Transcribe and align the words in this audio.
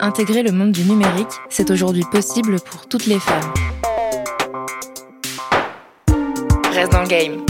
Intégrer 0.00 0.42
le 0.42 0.52
monde 0.52 0.72
du 0.72 0.84
numérique, 0.84 1.26
c'est 1.48 1.70
aujourd'hui 1.70 2.04
possible 2.10 2.60
pour 2.60 2.86
toutes 2.86 3.06
les 3.06 3.18
femmes. 3.18 3.54
Reste 6.72 6.92
dans 6.92 7.02
le 7.02 7.08
game. 7.08 7.44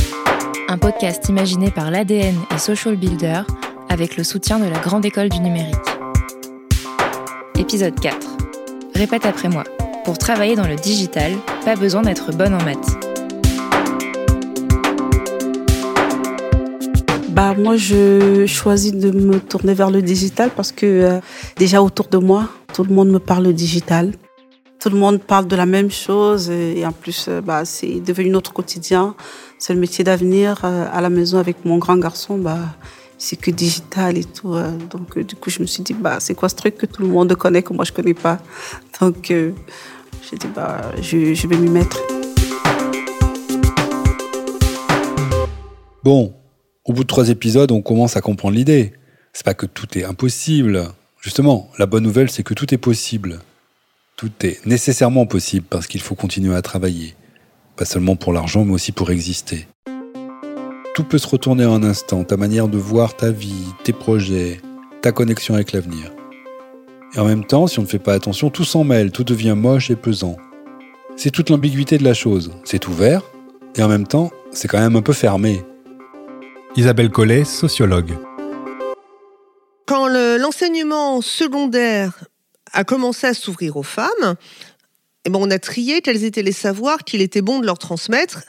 Un 0.68 0.78
podcast 0.78 1.28
imaginé 1.28 1.70
par 1.70 1.90
l'ADN 1.90 2.36
et 2.54 2.58
Social 2.58 2.96
Builder 2.96 3.42
avec 3.88 4.16
le 4.16 4.24
soutien 4.24 4.58
de 4.58 4.66
la 4.66 4.78
Grande 4.78 5.04
École 5.04 5.28
du 5.28 5.40
Numérique. 5.40 5.76
Épisode 7.58 7.98
4. 7.98 8.16
Répète 8.94 9.26
après 9.26 9.48
moi. 9.48 9.64
Pour 10.04 10.18
travailler 10.18 10.54
dans 10.54 10.68
le 10.68 10.76
digital, 10.76 11.32
pas 11.64 11.74
besoin 11.74 12.02
d'être 12.02 12.32
bonne 12.32 12.54
en 12.54 12.62
maths. 12.62 13.05
Bah 17.36 17.52
moi 17.54 17.76
je 17.76 18.46
choisis 18.46 18.94
de 18.94 19.10
me 19.10 19.38
tourner 19.38 19.74
vers 19.74 19.90
le 19.90 20.00
digital 20.00 20.50
parce 20.56 20.72
que 20.72 20.86
euh, 20.86 21.20
déjà 21.56 21.82
autour 21.82 22.08
de 22.08 22.16
moi 22.16 22.48
tout 22.72 22.82
le 22.82 22.94
monde 22.94 23.10
me 23.10 23.18
parle 23.18 23.52
digital. 23.52 24.14
Tout 24.80 24.88
le 24.88 24.96
monde 24.96 25.20
parle 25.20 25.46
de 25.46 25.54
la 25.54 25.66
même 25.66 25.90
chose 25.90 26.48
et 26.48 26.86
en 26.86 26.92
plus 26.92 27.26
euh, 27.28 27.42
bah 27.42 27.66
c'est 27.66 28.00
devenu 28.00 28.30
notre 28.30 28.54
quotidien. 28.54 29.14
C'est 29.58 29.74
le 29.74 29.80
métier 29.80 30.02
d'avenir 30.02 30.62
euh, 30.64 30.86
à 30.90 31.02
la 31.02 31.10
maison 31.10 31.36
avec 31.36 31.62
mon 31.66 31.76
grand 31.76 31.98
garçon 31.98 32.38
bah 32.38 32.74
c'est 33.18 33.36
que 33.36 33.50
digital 33.50 34.16
et 34.16 34.24
tout. 34.24 34.54
donc 34.90 35.18
du 35.18 35.36
coup 35.36 35.50
je 35.50 35.60
me 35.60 35.66
suis 35.66 35.82
dit 35.82 35.92
bah 35.92 36.20
c'est 36.20 36.34
quoi 36.34 36.48
ce 36.48 36.54
truc 36.54 36.78
que 36.78 36.86
tout 36.86 37.02
le 37.02 37.08
monde 37.08 37.34
connaît 37.34 37.62
que 37.62 37.74
moi 37.74 37.84
je 37.84 37.92
connais 37.92 38.14
pas? 38.14 38.38
Donc 38.98 39.30
j'ai 40.28 40.38
dit, 40.38 40.48
bah, 40.54 40.80
je 41.02 41.46
vais 41.46 41.56
m'y 41.58 41.68
mettre. 41.68 42.00
Bon, 46.02 46.34
au 46.86 46.92
bout 46.92 47.02
de 47.02 47.08
trois 47.08 47.30
épisodes, 47.30 47.72
on 47.72 47.82
commence 47.82 48.16
à 48.16 48.20
comprendre 48.20 48.54
l'idée. 48.54 48.92
C'est 49.32 49.44
pas 49.44 49.54
que 49.54 49.66
tout 49.66 49.98
est 49.98 50.04
impossible. 50.04 50.84
Justement, 51.20 51.68
la 51.78 51.86
bonne 51.86 52.04
nouvelle, 52.04 52.30
c'est 52.30 52.44
que 52.44 52.54
tout 52.54 52.72
est 52.72 52.78
possible. 52.78 53.40
Tout 54.16 54.30
est 54.42 54.64
nécessairement 54.64 55.26
possible 55.26 55.66
parce 55.68 55.88
qu'il 55.88 56.00
faut 56.00 56.14
continuer 56.14 56.54
à 56.54 56.62
travailler. 56.62 57.14
Pas 57.76 57.84
seulement 57.84 58.16
pour 58.16 58.32
l'argent, 58.32 58.64
mais 58.64 58.72
aussi 58.72 58.92
pour 58.92 59.10
exister. 59.10 59.66
Tout 60.94 61.04
peut 61.04 61.18
se 61.18 61.26
retourner 61.26 61.66
en 61.66 61.74
un 61.74 61.82
instant, 61.82 62.24
ta 62.24 62.38
manière 62.38 62.68
de 62.68 62.78
voir 62.78 63.16
ta 63.16 63.30
vie, 63.30 63.66
tes 63.84 63.92
projets, 63.92 64.60
ta 65.02 65.12
connexion 65.12 65.54
avec 65.54 65.72
l'avenir. 65.72 66.12
Et 67.14 67.18
en 67.18 67.26
même 67.26 67.44
temps, 67.44 67.66
si 67.66 67.78
on 67.78 67.82
ne 67.82 67.88
fait 67.88 67.98
pas 67.98 68.14
attention, 68.14 68.48
tout 68.48 68.64
s'en 68.64 68.84
mêle, 68.84 69.10
tout 69.10 69.24
devient 69.24 69.54
moche 69.56 69.90
et 69.90 69.96
pesant. 69.96 70.36
C'est 71.16 71.30
toute 71.30 71.50
l'ambiguïté 71.50 71.98
de 71.98 72.04
la 72.04 72.14
chose. 72.14 72.52
C'est 72.64 72.88
ouvert, 72.88 73.22
et 73.74 73.82
en 73.82 73.88
même 73.88 74.06
temps, 74.06 74.30
c'est 74.52 74.68
quand 74.68 74.78
même 74.78 74.96
un 74.96 75.02
peu 75.02 75.12
fermé. 75.12 75.62
Isabelle 76.76 77.08
Collet, 77.08 77.44
sociologue. 77.44 78.12
Quand 79.86 80.08
l'enseignement 80.08 81.22
secondaire 81.22 82.24
a 82.74 82.84
commencé 82.84 83.26
à 83.26 83.32
s'ouvrir 83.32 83.78
aux 83.78 83.82
femmes, 83.82 84.34
eh 85.24 85.30
ben 85.30 85.38
on 85.40 85.50
a 85.50 85.58
trié 85.58 86.02
quels 86.02 86.22
étaient 86.24 86.42
les 86.42 86.52
savoirs 86.52 86.98
qu'il 86.98 87.22
était 87.22 87.40
bon 87.40 87.60
de 87.60 87.66
leur 87.66 87.78
transmettre 87.78 88.42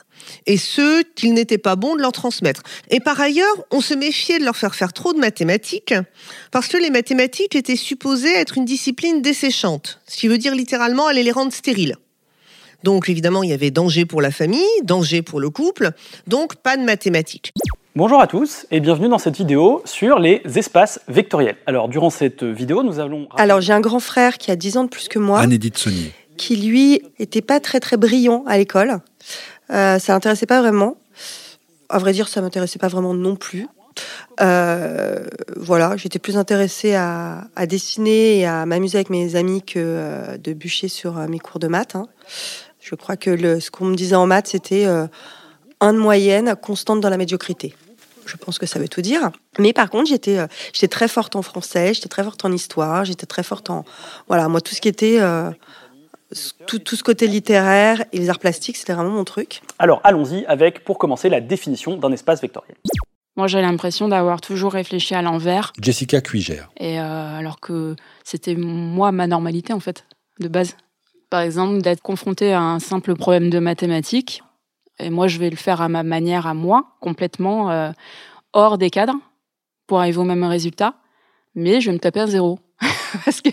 et 0.44 0.58
ceux 0.58 1.04
qu'il 1.16 1.32
n'était 1.32 1.56
pas 1.56 1.74
bon 1.74 1.96
de 1.96 2.02
leur 2.02 2.12
transmettre. 2.12 2.62
Et 2.90 3.00
par 3.00 3.18
ailleurs, 3.18 3.64
on 3.70 3.80
se 3.80 3.94
méfiait 3.94 4.38
de 4.38 4.44
leur 4.44 4.56
faire 4.56 4.74
faire 4.74 4.92
trop 4.92 5.14
de 5.14 5.18
mathématiques, 5.18 5.94
parce 6.50 6.68
que 6.68 6.76
les 6.76 6.90
mathématiques 6.90 7.56
étaient 7.56 7.76
supposées 7.76 8.34
être 8.34 8.58
une 8.58 8.66
discipline 8.66 9.22
desséchante, 9.22 10.00
ce 10.06 10.18
qui 10.18 10.28
veut 10.28 10.38
dire 10.38 10.54
littéralement 10.54 11.06
aller 11.06 11.22
les 11.22 11.32
rendre 11.32 11.52
stériles. 11.52 11.96
Donc 12.84 13.08
évidemment, 13.08 13.42
il 13.42 13.50
y 13.50 13.54
avait 13.54 13.70
danger 13.70 14.04
pour 14.04 14.20
la 14.20 14.30
famille, 14.30 14.66
danger 14.82 15.22
pour 15.22 15.40
le 15.40 15.48
couple, 15.48 15.92
donc 16.26 16.56
pas 16.56 16.76
de 16.76 16.82
mathématiques. 16.82 17.54
Bonjour 17.98 18.20
à 18.20 18.28
tous 18.28 18.64
et 18.70 18.78
bienvenue 18.78 19.08
dans 19.08 19.18
cette 19.18 19.36
vidéo 19.36 19.82
sur 19.84 20.20
les 20.20 20.40
espaces 20.54 21.00
vectoriels. 21.08 21.56
Alors 21.66 21.88
durant 21.88 22.10
cette 22.10 22.44
vidéo, 22.44 22.84
nous 22.84 23.00
allons... 23.00 23.26
Alors 23.36 23.60
j'ai 23.60 23.72
un 23.72 23.80
grand 23.80 23.98
frère 23.98 24.38
qui 24.38 24.52
a 24.52 24.56
10 24.56 24.76
ans 24.76 24.84
de 24.84 24.88
plus 24.88 25.08
que 25.08 25.18
moi. 25.18 25.40
Anne-Edith 25.40 25.76
Saunier. 25.76 26.12
Qui 26.36 26.54
lui 26.54 27.02
était 27.18 27.42
pas 27.42 27.58
très 27.58 27.80
très 27.80 27.96
brillant 27.96 28.44
à 28.46 28.56
l'école. 28.56 29.00
Euh, 29.72 29.98
ça 29.98 30.12
l'intéressait 30.12 30.46
pas 30.46 30.60
vraiment. 30.60 30.96
À 31.88 31.98
vrai 31.98 32.12
dire, 32.12 32.28
ça 32.28 32.40
m'intéressait 32.40 32.78
pas 32.78 32.86
vraiment 32.86 33.14
non 33.14 33.34
plus. 33.34 33.66
Euh, 34.40 35.26
voilà, 35.56 35.96
j'étais 35.96 36.20
plus 36.20 36.36
intéressée 36.36 36.94
à, 36.94 37.48
dessiner 37.66 38.38
et 38.38 38.46
à 38.46 38.64
m'amuser 38.64 38.98
avec 38.98 39.10
mes 39.10 39.34
amis 39.34 39.62
que 39.62 39.72
euh, 39.76 40.38
de 40.38 40.52
bûcher 40.52 40.86
sur 40.86 41.14
mes 41.28 41.40
cours 41.40 41.58
de 41.58 41.66
maths. 41.66 41.96
Hein. 41.96 42.06
Je 42.80 42.94
crois 42.94 43.16
que 43.16 43.30
le, 43.30 43.58
ce 43.58 43.72
qu'on 43.72 43.86
me 43.86 43.96
disait 43.96 44.14
en 44.14 44.28
maths, 44.28 44.46
c'était 44.46 44.86
un 45.80 45.92
de 45.92 45.98
moyenne 45.98 46.54
constante 46.54 47.00
dans 47.00 47.10
la 47.10 47.16
médiocrité. 47.16 47.74
Je 48.28 48.36
pense 48.36 48.58
que 48.58 48.66
ça 48.66 48.78
veut 48.78 48.88
tout 48.88 49.02
dire. 49.02 49.30
Mais 49.58 49.72
par 49.72 49.90
contre, 49.90 50.08
j'étais, 50.08 50.38
j'étais 50.72 50.88
très 50.88 51.08
forte 51.08 51.34
en 51.34 51.42
français, 51.42 51.94
j'étais 51.94 52.08
très 52.08 52.22
forte 52.22 52.44
en 52.44 52.52
histoire, 52.52 53.04
j'étais 53.04 53.26
très 53.26 53.42
forte 53.42 53.70
en, 53.70 53.84
voilà, 54.28 54.48
moi 54.48 54.60
tout 54.60 54.74
ce 54.74 54.80
qui 54.80 54.88
était 54.88 55.18
tout, 56.66 56.78
tout, 56.78 56.96
ce 56.96 57.02
côté 57.02 57.26
littéraire 57.26 58.04
et 58.12 58.18
les 58.18 58.30
arts 58.30 58.38
plastiques, 58.38 58.76
c'était 58.76 58.92
vraiment 58.92 59.10
mon 59.10 59.24
truc. 59.24 59.62
Alors 59.78 60.00
allons-y 60.04 60.44
avec, 60.46 60.84
pour 60.84 60.98
commencer, 60.98 61.28
la 61.28 61.40
définition 61.40 61.96
d'un 61.96 62.12
espace 62.12 62.40
vectoriel. 62.40 62.76
Moi, 63.36 63.46
j'ai 63.46 63.60
l'impression 63.60 64.08
d'avoir 64.08 64.40
toujours 64.40 64.72
réfléchi 64.72 65.14
à 65.14 65.22
l'envers. 65.22 65.72
Jessica 65.80 66.20
Cuigère. 66.20 66.70
Et 66.76 66.98
euh, 66.98 67.38
alors 67.38 67.60
que 67.60 67.94
c'était 68.24 68.56
moi 68.56 69.12
ma 69.12 69.28
normalité 69.28 69.72
en 69.72 69.80
fait, 69.80 70.04
de 70.40 70.48
base. 70.48 70.76
Par 71.30 71.40
exemple, 71.42 71.80
d'être 71.80 72.02
confronté 72.02 72.52
à 72.52 72.60
un 72.60 72.80
simple 72.80 73.14
problème 73.14 73.48
de 73.48 73.58
mathématiques, 73.58 74.42
et 74.98 75.10
moi 75.10 75.28
je 75.28 75.38
vais 75.38 75.50
le 75.50 75.56
faire 75.56 75.80
à 75.80 75.88
ma 75.88 76.02
manière, 76.02 76.46
à 76.46 76.54
moi, 76.54 76.96
complètement 77.00 77.70
euh, 77.70 77.90
hors 78.52 78.78
des 78.78 78.90
cadres, 78.90 79.18
pour 79.86 80.00
arriver 80.00 80.18
au 80.18 80.24
même 80.24 80.44
résultat, 80.44 80.94
mais 81.54 81.80
je 81.80 81.90
vais 81.90 81.94
me 81.94 82.00
taper 82.00 82.20
à 82.20 82.26
zéro. 82.26 82.58
parce 83.24 83.40
que 83.40 83.50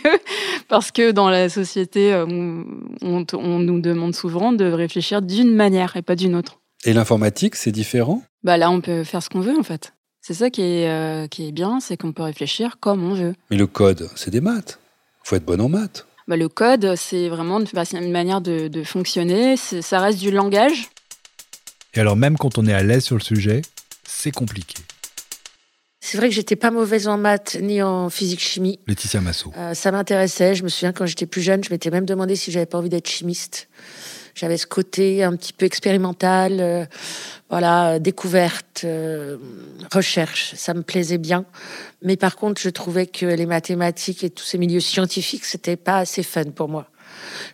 parce 0.67 0.91
que 0.91 1.11
dans 1.11 1.29
la 1.29 1.49
société, 1.49 2.13
euh, 2.13 2.25
on, 2.27 3.25
on, 3.33 3.59
nous 3.59 3.79
demande 3.79 4.13
souvent 4.13 4.53
de 4.53 4.65
réfléchir 4.65 5.21
d'une 5.21 5.53
manière 5.55 5.95
et 5.95 6.01
pas 6.01 6.15
d'une 6.15 6.35
autre. 6.35 6.59
Et 6.83 6.93
l'informatique, 6.93 7.55
c'est 7.55 7.71
différent? 7.71 8.21
Bah 8.43 8.57
là, 8.57 8.69
on 8.69 8.81
peut 8.81 9.03
faire 9.03 9.23
ce 9.23 9.29
qu'on 9.29 9.39
veut 9.39 9.57
en 9.57 9.63
fait. 9.63 9.93
C'est 10.21 10.35
ça 10.35 10.49
qui 10.49 10.61
est 10.61 10.89
euh, 10.89 11.27
qui 11.27 11.47
est 11.47 11.51
bien, 11.51 11.79
c'est 11.79 11.97
qu'on 11.97 12.11
peut 12.11 12.23
réfléchir 12.23 12.77
comme 12.79 13.03
on 13.03 13.13
veut. 13.13 13.33
Mais 13.49 13.57
le 13.57 13.67
code, 13.67 14.09
c'est 14.15 14.31
des 14.31 14.41
maths. 14.41 14.79
Faut 15.23 15.35
être 15.35 15.45
bon 15.45 15.59
en 15.59 15.69
maths. 15.69 16.05
Bah, 16.27 16.37
le 16.37 16.49
code, 16.49 16.95
c'est 16.95 17.29
vraiment 17.29 17.59
une 17.59 18.11
manière 18.11 18.41
de, 18.41 18.67
de 18.67 18.83
fonctionner. 18.83 19.57
Ça 19.57 19.99
reste 19.99 20.19
du 20.19 20.31
langage. 20.31 20.89
Et 21.95 21.99
alors 21.99 22.15
même 22.15 22.37
quand 22.37 22.57
on 22.57 22.67
est 22.67 22.73
à 22.73 22.83
l'aise 22.83 23.03
sur 23.03 23.15
le 23.15 23.21
sujet, 23.21 23.61
c'est 24.03 24.31
compliqué. 24.31 24.75
C'est 26.01 26.17
vrai 26.17 26.29
que 26.29 26.35
j'étais 26.35 26.55
pas 26.55 26.69
mauvaise 26.69 27.07
en 27.07 27.17
maths 27.17 27.57
ni 27.59 27.81
en 27.81 28.11
physique-chimie. 28.11 28.79
Laetitia 28.85 29.21
Massot. 29.21 29.51
Euh, 29.57 29.73
ça 29.73 29.91
m'intéressait. 29.91 30.53
Je 30.53 30.63
me 30.63 30.69
souviens 30.69 30.93
quand 30.93 31.07
j'étais 31.07 31.25
plus 31.25 31.41
jeune, 31.41 31.63
je 31.63 31.71
m'étais 31.71 31.89
même 31.89 32.05
demandé 32.05 32.35
si 32.35 32.51
j'avais 32.51 32.67
pas 32.67 32.77
envie 32.77 32.89
d'être 32.89 33.09
chimiste. 33.09 33.69
J'avais 34.35 34.57
ce 34.57 34.67
côté 34.67 35.23
un 35.23 35.35
petit 35.35 35.53
peu 35.53 35.65
expérimental, 35.65 36.59
euh, 36.59 36.85
voilà, 37.49 37.99
découverte, 37.99 38.81
euh, 38.83 39.37
recherche. 39.91 40.53
Ça 40.55 40.73
me 40.73 40.83
plaisait 40.83 41.17
bien. 41.17 41.45
Mais 42.03 42.17
par 42.17 42.35
contre, 42.35 42.61
je 42.61 42.69
trouvais 42.69 43.07
que 43.07 43.25
les 43.25 43.45
mathématiques 43.45 44.23
et 44.23 44.29
tous 44.29 44.43
ces 44.43 44.57
milieux 44.57 44.81
scientifiques, 44.81 45.45
c'était 45.45 45.77
pas 45.77 45.99
assez 45.99 46.21
fun 46.21 46.43
pour 46.53 46.67
moi. 46.67 46.87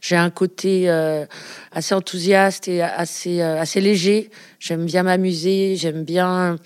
J'ai 0.02 0.16
un 0.16 0.30
côté 0.30 0.90
assez 1.72 1.94
enthousiaste 1.94 2.68
et 2.68 2.82
assez 2.82 3.42
assez 3.42 3.82
léger. 3.82 4.30
J'aime 4.60 4.86
bien 4.86 5.04
m'amuser. 5.04 5.76
J'aime 5.76 6.04
bien 6.04 6.58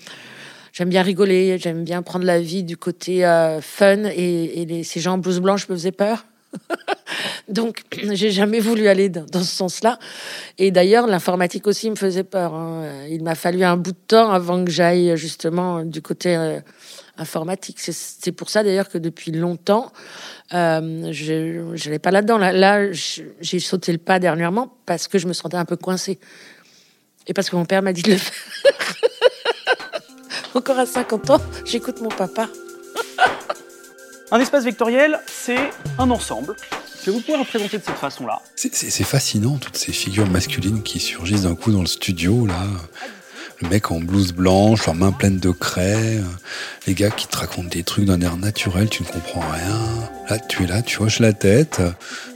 j'aime 0.76 0.90
bien 0.90 1.02
rigoler, 1.02 1.56
j'aime 1.58 1.84
bien 1.84 2.02
prendre 2.02 2.26
la 2.26 2.38
vie 2.38 2.62
du 2.62 2.76
côté 2.76 3.24
euh, 3.24 3.62
fun 3.62 4.04
et, 4.04 4.82
ces 4.84 5.00
gens 5.00 5.14
en 5.14 5.18
blouse 5.18 5.40
blanche 5.40 5.68
me 5.70 5.74
faisaient 5.74 5.90
peur. 5.90 6.26
Donc, 7.48 7.82
j'ai 8.12 8.30
jamais 8.30 8.60
voulu 8.60 8.86
aller 8.86 9.08
dans, 9.08 9.40
ce 9.40 9.44
sens-là. 9.44 9.98
Et 10.58 10.70
d'ailleurs, 10.70 11.06
l'informatique 11.06 11.66
aussi 11.66 11.88
me 11.88 11.96
faisait 11.96 12.24
peur. 12.24 12.52
Hein. 12.52 13.06
Il 13.08 13.22
m'a 13.22 13.34
fallu 13.34 13.64
un 13.64 13.78
bout 13.78 13.92
de 13.92 14.06
temps 14.06 14.30
avant 14.30 14.62
que 14.64 14.70
j'aille 14.70 15.16
justement 15.16 15.82
du 15.82 16.02
côté 16.02 16.36
euh, 16.36 16.60
informatique. 17.18 17.78
C'est 17.80 18.32
pour 18.32 18.50
ça 18.50 18.62
d'ailleurs 18.62 18.88
que 18.88 18.98
depuis 18.98 19.32
longtemps, 19.32 19.92
euh, 20.52 21.12
je 21.12 21.84
n'allais 21.84 21.98
pas 21.98 22.10
là-dedans. 22.10 22.38
Là, 22.38 22.52
là 22.52 22.92
j'ai 22.92 23.60
sauté 23.60 23.92
le 23.92 23.98
pas 23.98 24.18
dernièrement 24.18 24.72
parce 24.86 25.08
que 25.08 25.18
je 25.18 25.26
me 25.26 25.32
sentais 25.32 25.56
un 25.56 25.64
peu 25.64 25.76
coincée. 25.76 26.18
Et 27.26 27.34
parce 27.34 27.50
que 27.50 27.56
mon 27.56 27.64
père 27.64 27.82
m'a 27.82 27.92
dit 27.92 28.02
de 28.02 28.12
le 28.12 28.18
faire. 28.18 28.34
Encore 30.54 30.78
à 30.78 30.86
50 30.86 31.30
ans, 31.30 31.40
j'écoute 31.64 32.00
mon 32.00 32.08
papa. 32.08 32.48
un 34.30 34.40
espace 34.40 34.64
vectoriel, 34.64 35.20
c'est 35.26 35.70
un 35.98 36.10
ensemble 36.10 36.56
que 37.04 37.10
vous 37.10 37.20
pouvez 37.20 37.38
représenter 37.38 37.78
de 37.78 37.84
cette 37.84 37.96
façon-là. 37.96 38.40
C'est 38.56 39.04
fascinant, 39.04 39.58
toutes 39.58 39.76
ces 39.76 39.92
figures 39.92 40.28
masculines 40.28 40.82
qui 40.82 40.98
surgissent 40.98 41.42
d'un 41.42 41.54
coup 41.54 41.70
dans 41.70 41.80
le 41.80 41.86
studio, 41.86 42.46
là. 42.46 42.66
Le 43.62 43.68
mec 43.68 43.90
en 43.90 44.00
blouse 44.00 44.32
blanche, 44.32 44.86
leurs 44.86 44.94
mains 44.94 45.12
pleines 45.12 45.38
de 45.38 45.50
craie, 45.50 46.20
les 46.86 46.94
gars 46.94 47.10
qui 47.10 47.26
te 47.26 47.36
racontent 47.38 47.68
des 47.68 47.84
trucs 47.84 48.04
d'un 48.04 48.20
air 48.20 48.36
naturel, 48.36 48.88
tu 48.88 49.02
ne 49.02 49.08
comprends 49.08 49.40
rien. 49.40 49.80
Là, 50.28 50.38
tu 50.38 50.64
es 50.64 50.66
là, 50.66 50.82
tu 50.82 51.02
hoches 51.02 51.20
la 51.20 51.32
tête, 51.32 51.80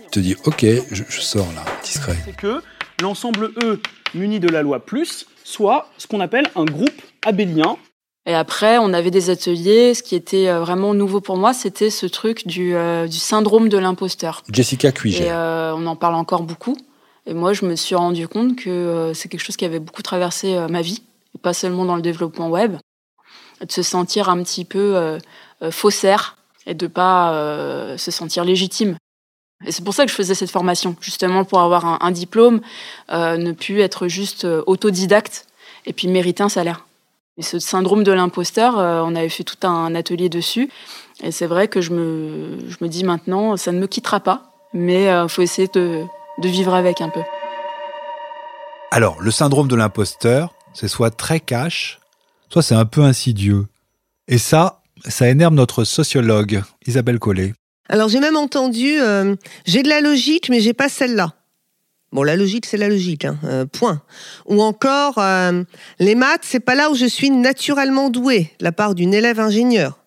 tu 0.05 0.11
te 0.11 0.21
dis, 0.21 0.37
ok, 0.45 0.65
je, 0.91 1.03
je 1.09 1.21
sors 1.21 1.49
là, 1.55 1.65
discret. 1.85 2.17
C'est 2.25 2.37
que 2.37 2.63
l'ensemble 3.03 3.51
E 3.63 3.81
muni 4.15 4.41
de 4.41 4.49
la 4.49 4.63
loi 4.63 4.85
plus 4.85 5.27
soit 5.45 5.89
ce 5.99 6.07
qu'on 6.07 6.21
appelle 6.21 6.47
un 6.57 6.65
groupe 6.65 7.03
abélien 7.25 7.77
Et 8.27 8.35
après, 8.35 8.79
on 8.79 8.93
avait 8.93 9.11
des 9.11 9.31
ateliers. 9.31 9.95
Ce 9.95 10.03
qui 10.03 10.15
était 10.15 10.49
euh, 10.49 10.61
vraiment 10.61 10.95
nouveau 10.95 11.21
pour 11.21 11.37
moi, 11.37 11.53
c'était 11.53 11.91
ce 11.91 12.07
truc 12.07 12.47
du, 12.47 12.75
euh, 12.75 13.07
du 13.07 13.19
syndrome 13.19 13.69
de 13.69 13.79
l'imposteur. 13.79 14.43
Jessica 14.53 14.93
Cuiger. 14.93 15.25
Et 15.25 15.31
euh, 15.31 15.75
on 15.75 15.87
en 15.87 15.97
parle 15.97 16.15
encore 16.15 16.43
beaucoup. 16.43 16.77
Et 17.27 17.35
moi, 17.35 17.53
je 17.53 17.65
me 17.65 17.77
suis 17.77 17.95
rendu 17.95 18.27
compte 18.29 18.57
que 18.57 19.13
c'est 19.15 19.29
quelque 19.29 19.43
chose 19.43 19.57
qui 19.57 19.65
avait 19.67 19.79
beaucoup 19.79 20.03
traversé 20.03 20.59
ma 20.71 20.81
vie, 20.81 21.03
pas 21.39 21.55
seulement 21.55 21.85
dans 21.85 21.97
le 21.97 22.03
développement 22.03 22.49
web, 22.49 22.77
de 23.61 23.71
se 23.71 23.83
sentir 23.83 24.29
un 24.29 24.43
petit 24.43 24.65
peu 24.65 25.19
faussaire 25.71 26.37
et 26.67 26.75
de 26.75 26.87
pas 26.87 27.97
se 27.97 28.11
sentir 28.11 28.45
légitime. 28.45 28.97
Et 29.67 29.73
c'est 29.73 29.85
pour 29.85 29.93
ça 29.93 30.05
que 30.05 30.11
je 30.11 30.17
faisais 30.17 30.35
cette 30.35 30.51
formation, 30.51 30.97
justement 31.01 31.45
pour 31.45 31.61
avoir 31.61 32.03
un, 32.03 32.11
diplôme, 32.11 32.61
ne 33.11 33.53
plus 33.53 33.81
être 33.81 34.09
juste 34.09 34.47
autodidacte 34.67 35.47
et 35.87 35.93
puis 35.93 36.09
mériter 36.09 36.43
un 36.43 36.49
salaire. 36.49 36.87
Et 37.41 37.43
ce 37.43 37.59
syndrome 37.59 38.05
de 38.05 38.13
l'imposteur, 38.13 38.79
euh, 38.79 39.03
on 39.03 39.15
avait 39.15 39.31
fait 39.31 39.45
tout 39.45 39.67
un 39.67 39.95
atelier 39.95 40.29
dessus. 40.29 40.71
Et 41.23 41.31
c'est 41.31 41.47
vrai 41.47 41.69
que 41.69 41.81
je 41.81 41.91
me, 41.91 42.59
je 42.69 42.77
me 42.83 42.89
dis 42.89 43.03
maintenant, 43.03 43.57
ça 43.57 43.73
ne 43.73 43.79
me 43.79 43.87
quittera 43.87 44.21
pas, 44.21 44.53
mais 44.75 45.05
il 45.05 45.09
euh, 45.09 45.27
faut 45.27 45.41
essayer 45.41 45.69
de, 45.73 46.05
de 46.37 46.49
vivre 46.49 46.75
avec 46.75 47.01
un 47.01 47.09
peu. 47.09 47.23
Alors, 48.91 49.23
le 49.23 49.31
syndrome 49.31 49.69
de 49.69 49.77
l'imposteur, 49.77 50.53
c'est 50.73 50.89
soit 50.89 51.11
très 51.11 51.41
cash, 51.41 51.99
soit 52.49 52.63
c'est 52.63 52.75
un 52.75 52.85
peu 52.85 53.03
insidieux. 53.03 53.67
Et 54.29 54.39
ça, 54.39 54.83
ça 55.07 55.29
énerve 55.29 55.55
notre 55.55 55.85
sociologue, 55.85 56.63
Isabelle 56.87 57.19
Collet. 57.19 57.55
Alors 57.89 58.09
j'ai 58.09 58.21
même 58.21 58.37
entendu, 58.37 59.01
euh, 59.01 59.35
j'ai 59.67 59.83
de 59.83 59.89
la 59.89 60.01
logique, 60.01 60.49
mais 60.49 60.61
j'ai 60.61 60.75
pas 60.75 60.89
celle-là. 60.89 61.35
Bon, 62.13 62.23
la 62.25 62.37
logique, 62.37 62.67
c'est 62.67 62.77
la 62.77 62.89
logique, 62.89 63.25
hein, 63.25 63.39
euh, 63.45 63.67
point. 63.67 64.03
Ou 64.47 64.63
encore, 64.63 65.19
euh, 65.19 65.63
les 66.01 66.17
maths, 66.17 66.43
c'est 66.43 66.61
pas 66.61 66.75
là 66.75 66.91
où 66.91 66.95
je 66.95 67.07
suis 67.07 67.31
naturellement 67.31 68.11
doué, 68.11 68.51
la 68.61 68.73
part 68.73 68.95
d'une 68.95 69.15
élève 69.15 69.39
ingénieur. 69.39 69.99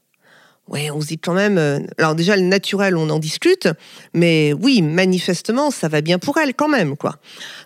Oui, 0.69 0.89
on 0.91 1.01
se 1.01 1.07
dit 1.07 1.17
quand 1.17 1.33
même. 1.33 1.85
Alors 1.97 2.15
déjà, 2.15 2.37
le 2.37 2.43
naturel, 2.43 2.95
on 2.95 3.09
en 3.09 3.19
discute, 3.19 3.67
mais 4.13 4.53
oui, 4.53 4.81
manifestement, 4.81 5.71
ça 5.71 5.89
va 5.89 5.99
bien 5.99 6.19
pour 6.19 6.37
elle 6.37 6.53
quand 6.53 6.69
même, 6.69 6.95
quoi. 6.95 7.17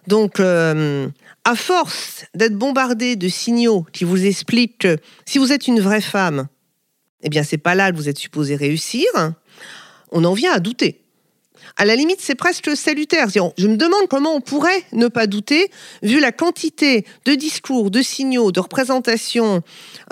Donc, 0.08 0.40
à 1.48 1.56
force 1.56 2.26
d'être 2.36 2.58
bombardé 2.58 3.16
de 3.16 3.30
signaux 3.30 3.86
qui 3.94 4.04
vous 4.04 4.26
expliquent 4.26 4.80
que 4.80 4.98
si 5.26 5.38
vous 5.38 5.54
êtes 5.54 5.68
une 5.68 5.80
vraie 5.80 6.02
femme, 6.02 6.48
eh 7.24 7.30
bien, 7.30 7.42
c'est 7.44 7.58
pas 7.58 7.74
là 7.74 7.90
que 7.90 7.96
vous 7.96 8.10
êtes 8.10 8.18
supposé 8.18 8.58
réussir. 8.58 9.08
On 10.12 10.26
en 10.26 10.34
vient 10.34 10.52
à 10.52 10.60
douter 10.60 11.02
à 11.76 11.86
la 11.86 11.96
limite, 11.96 12.20
c'est 12.22 12.36
presque 12.36 12.76
salutaire. 12.76 13.28
Je 13.30 13.68
me 13.68 13.78
demande 13.78 14.08
comment 14.10 14.34
on 14.34 14.42
pourrait 14.42 14.84
ne 14.94 15.08
pas 15.08 15.28
douter, 15.28 15.70
vu 16.02 16.20
la 16.20 16.32
quantité 16.32 17.06
de 17.26 17.36
discours, 17.36 17.92
de 17.92 18.02
signaux, 18.02 18.52
de 18.52 18.60
représentations 18.60 19.62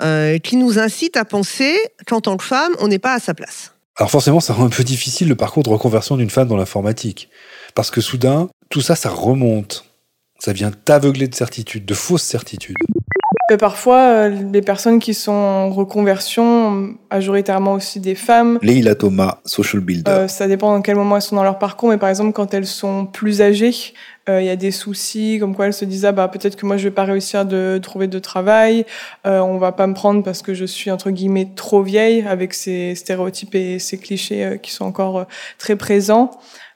euh, 0.00 0.38
qui 0.38 0.56
nous 0.56 0.78
incitent 0.78 1.16
à 1.16 1.24
penser 1.24 1.76
qu'en 2.06 2.20
tant 2.20 2.36
que 2.36 2.44
femme, 2.44 2.72
on 2.78 2.86
n'est 2.86 3.00
pas 3.00 3.14
à 3.14 3.18
sa 3.18 3.34
place. 3.34 3.72
Alors 3.96 4.10
forcément, 4.10 4.38
ça 4.38 4.52
rend 4.52 4.66
un 4.66 4.70
peu 4.70 4.84
difficile 4.84 5.28
le 5.28 5.34
parcours 5.34 5.64
de 5.64 5.70
reconversion 5.70 6.16
d'une 6.16 6.30
femme 6.30 6.46
dans 6.46 6.56
l'informatique. 6.56 7.30
Parce 7.74 7.90
que 7.90 8.00
soudain, 8.00 8.48
tout 8.68 8.80
ça, 8.80 8.94
ça 8.94 9.10
remonte. 9.10 9.85
Ça 10.38 10.52
vient 10.52 10.70
t'aveugler 10.70 11.28
de 11.28 11.34
certitudes, 11.34 11.84
de 11.84 11.94
fausses 11.94 12.22
certitudes. 12.22 12.76
Euh, 13.52 13.56
parfois, 13.56 14.00
euh, 14.00 14.28
les 14.52 14.60
personnes 14.60 14.98
qui 14.98 15.14
sont 15.14 15.30
en 15.30 15.70
reconversion, 15.70 16.94
majoritairement 17.12 17.74
aussi 17.74 18.00
des 18.00 18.16
femmes. 18.16 18.58
Leila 18.60 18.96
Thomas, 18.96 19.38
social 19.44 19.80
builder. 19.80 20.10
Euh, 20.10 20.28
ça 20.28 20.48
dépend 20.48 20.72
dans 20.72 20.82
quel 20.82 20.96
moment 20.96 21.14
elles 21.14 21.22
sont 21.22 21.36
dans 21.36 21.44
leur 21.44 21.58
parcours, 21.58 21.90
mais 21.90 21.96
par 21.96 22.08
exemple, 22.08 22.32
quand 22.32 22.54
elles 22.54 22.66
sont 22.66 23.06
plus 23.06 23.42
âgées, 23.42 23.94
il 24.28 24.42
y 24.42 24.50
a 24.50 24.56
des 24.56 24.72
soucis, 24.72 25.36
comme 25.38 25.54
quoi 25.54 25.66
elles 25.66 25.72
se 25.72 25.84
disent 25.84 26.04
ah, 26.04 26.10
bah 26.10 26.26
peut-être 26.26 26.56
que 26.56 26.66
moi 26.66 26.76
je 26.76 26.82
vais 26.82 26.94
pas 26.94 27.04
réussir 27.04 27.46
de 27.46 27.78
trouver 27.80 28.08
de 28.08 28.18
travail, 28.18 28.84
euh, 29.24 29.38
on 29.38 29.56
va 29.58 29.70
pas 29.70 29.86
me 29.86 29.94
prendre 29.94 30.24
parce 30.24 30.42
que 30.42 30.52
je 30.52 30.64
suis 30.64 30.90
entre 30.90 31.12
guillemets 31.12 31.50
trop 31.54 31.80
vieille, 31.80 32.26
avec 32.26 32.52
ces 32.52 32.96
stéréotypes 32.96 33.54
et 33.54 33.78
ces 33.78 33.98
clichés 33.98 34.58
qui 34.60 34.72
sont 34.72 34.84
encore 34.84 35.26
très 35.58 35.76
présents. 35.76 36.32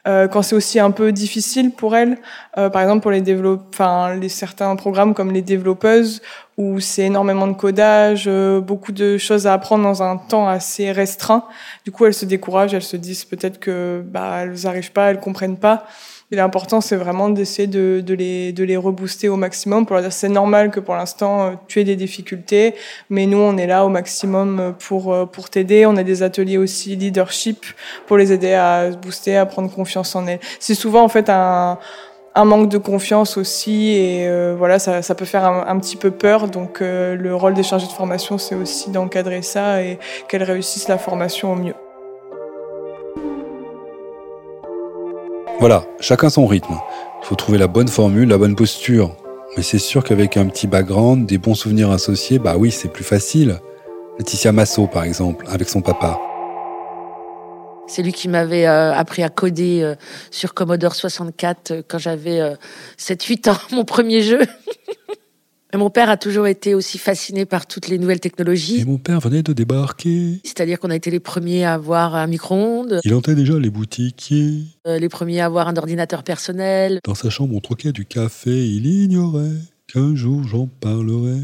Euh, 0.09 0.29
quand 0.29 0.43
c'est 0.43 0.57
aussi 0.57 0.81
un 0.81 0.91
peu 0.91 1.13
difficile 1.13 1.73
pour 1.73 1.95
elles, 1.95 2.19
euh, 2.57 2.71
par 2.71 2.81
exemple 2.81 3.03
pour 3.03 3.11
les 3.11 3.21
développeurs, 3.21 3.67
enfin 3.73 4.15
les 4.15 4.31
certains 4.31 4.75
programmes 4.77 5.13
comme 5.13 5.31
les 5.31 5.43
développeuses 5.43 6.23
où 6.57 6.81
c'est 6.81 7.03
énormément 7.03 7.47
de 7.47 7.53
codage, 7.53 8.25
euh, 8.27 8.61
beaucoup 8.61 8.93
de 8.93 9.19
choses 9.19 9.47
à 9.47 9.53
apprendre 9.53 9.85
dans 9.85 10.03
un 10.03 10.17
temps 10.17 10.49
assez 10.49 10.93
restreint. 10.93 11.45
Du 11.85 11.91
coup, 11.91 12.07
elles 12.07 12.15
se 12.15 12.25
découragent, 12.25 12.75
elles 12.75 12.83
se 12.83 12.97
disent 12.97 13.25
peut-être 13.25 13.61
que 13.61 14.03
bah 14.07 14.41
elles 14.43 14.65
n'arrivent 14.65 14.93
pas, 14.93 15.11
elles 15.11 15.21
comprennent 15.21 15.59
pas. 15.59 15.87
Et 16.33 16.37
l'important, 16.37 16.81
c'est 16.81 16.95
vraiment 16.95 17.29
d'essayer 17.29 17.67
de, 17.67 18.01
de, 18.07 18.15
les, 18.15 18.53
de 18.53 18.63
les 18.63 18.77
rebooster 18.77 19.29
au 19.29 19.35
maximum 19.37 19.85
pour 19.85 19.95
leur 19.95 20.03
dire 20.03 20.13
c'est 20.13 20.29
normal 20.29 20.71
que 20.71 20.79
pour 20.79 20.95
l'instant 20.95 21.43
euh, 21.43 21.51
tu 21.67 21.81
aies 21.81 21.85
des 21.85 21.97
difficultés, 21.97 22.75
mais 23.09 23.27
nous 23.27 23.39
on 23.39 23.57
est 23.57 23.67
là 23.67 23.85
au 23.85 23.89
maximum 23.89 24.75
pour 24.79 25.13
euh, 25.13 25.27
pour 25.27 25.51
t'aider. 25.51 25.87
On 25.87 25.97
a 25.97 26.05
des 26.05 26.23
ateliers 26.23 26.57
aussi 26.57 26.95
leadership 26.95 27.67
pour 28.07 28.17
les 28.17 28.33
aider 28.33 28.55
à 28.55 28.93
se 28.93 28.97
booster, 28.97 29.37
à 29.37 29.45
prendre 29.45 29.71
confiance 29.73 30.15
en 30.15 30.27
elles. 30.29 30.39
C'est 30.61 30.77
souvent 30.77 31.03
en 31.03 31.09
fait 31.09 31.29
un 31.29 31.79
un 32.37 32.45
manque 32.45 32.69
de 32.69 32.79
confiance 32.79 33.37
aussi 33.37 33.89
et 33.89 34.29
euh, 34.29 34.55
voilà 34.57 34.79
ça, 34.79 35.03
ça, 35.03 35.17
peut 35.17 35.25
faire 35.25 35.45
un, 35.45 35.67
un, 35.67 35.81
petit 35.81 35.97
peu 35.97 36.13
peur 36.13 36.47
donc 36.47 36.79
le 36.81 37.35
rôle 37.35 37.55
des 37.55 37.65
chargés 37.65 37.89
de 37.89 37.93
formation 37.93 38.39
c'est 38.39 38.55
aussi 38.55 38.91
d'encadrer 38.91 39.43
ça 39.43 39.83
et 39.83 39.99
qu'elles 40.29 40.45
réussissent 40.45 40.87
la 40.87 40.99
formation 40.99 41.53
au 41.53 41.57
mieux. 41.57 41.75
Voilà, 45.61 45.85
chacun 46.01 46.31
son 46.31 46.47
rythme. 46.47 46.81
Il 47.21 47.27
faut 47.27 47.35
trouver 47.35 47.59
la 47.59 47.67
bonne 47.67 47.89
formule, 47.89 48.31
la 48.31 48.39
bonne 48.39 48.57
posture. 48.57 49.15
Mais 49.59 49.63
c'est 49.63 49.79
sûr 49.79 50.03
qu'avec 50.03 50.39
un 50.39 50.47
petit 50.47 50.67
background, 50.67 51.27
des 51.27 51.37
bons 51.37 51.55
souvenirs 51.55 51.91
associés, 51.91 52.39
bah 52.39 52.55
oui, 52.57 52.71
c'est 52.71 52.89
plus 52.89 53.05
facile. 53.05 53.61
Laetitia 54.19 54.53
Massot, 54.53 54.87
par 54.87 55.05
exemple, 55.05 55.45
avec 55.51 55.69
son 55.69 55.83
papa. 55.83 56.19
C'est 57.87 58.03
lui 58.03 58.15
qui 58.15 58.29
m'avait 58.29 58.67
euh, 58.67 58.95
appris 58.95 59.23
à 59.23 59.29
coder 59.29 59.83
euh, 59.83 59.97
sur 60.31 60.55
Commodore 60.55 60.95
64 60.95 61.71
euh, 61.73 61.83
quand 61.87 61.99
j'avais 61.99 62.41
7-8 62.99 63.51
ans, 63.51 63.59
mon 63.73 63.85
premier 63.85 64.23
jeu. 64.23 64.41
Mon 65.75 65.91
père 65.91 66.11
a 66.11 66.17
toujours 66.17 66.47
été 66.47 66.75
aussi 66.75 66.99
fasciné 66.99 67.47
par 67.47 67.67
toutes 67.67 67.89
les 67.89 67.99
nouvelles 67.99 68.21
technologies. 68.21 68.81
Et 68.81 68.85
mon 68.85 68.99
père 68.99 69.21
venait 69.21 69.43
de 69.43 69.53
débarquer. 69.53 70.41
C'est-à-dire 70.45 70.79
qu'on 70.81 70.91
a 70.91 70.97
été 70.97 71.11
les 71.11 71.21
premiers 71.21 71.65
à 71.65 71.75
avoir 71.75 72.15
un 72.17 72.27
micro-ondes. 72.27 73.01
Il 73.05 73.15
hantait 73.15 73.35
déjà 73.35 73.59
les 73.59 73.71
boutiquiers. 73.71 74.63
Euh, 74.87 74.99
les 74.99 75.09
premiers 75.09 75.41
à 75.41 75.47
avoir 75.47 75.69
un 75.69 75.77
ordinateur 75.77 76.23
personnel. 76.23 77.01
Dans 77.05 77.15
sa 77.15 77.31
chambre, 77.31 77.55
on 77.55 77.61
troquait 77.61 77.93
du 77.93 78.05
café. 78.05 78.67
Il 78.67 78.87
ignorait 78.87 79.57
qu'un 79.93 80.15
jour 80.15 80.43
j'en 80.45 80.67
parlerai. 80.67 81.41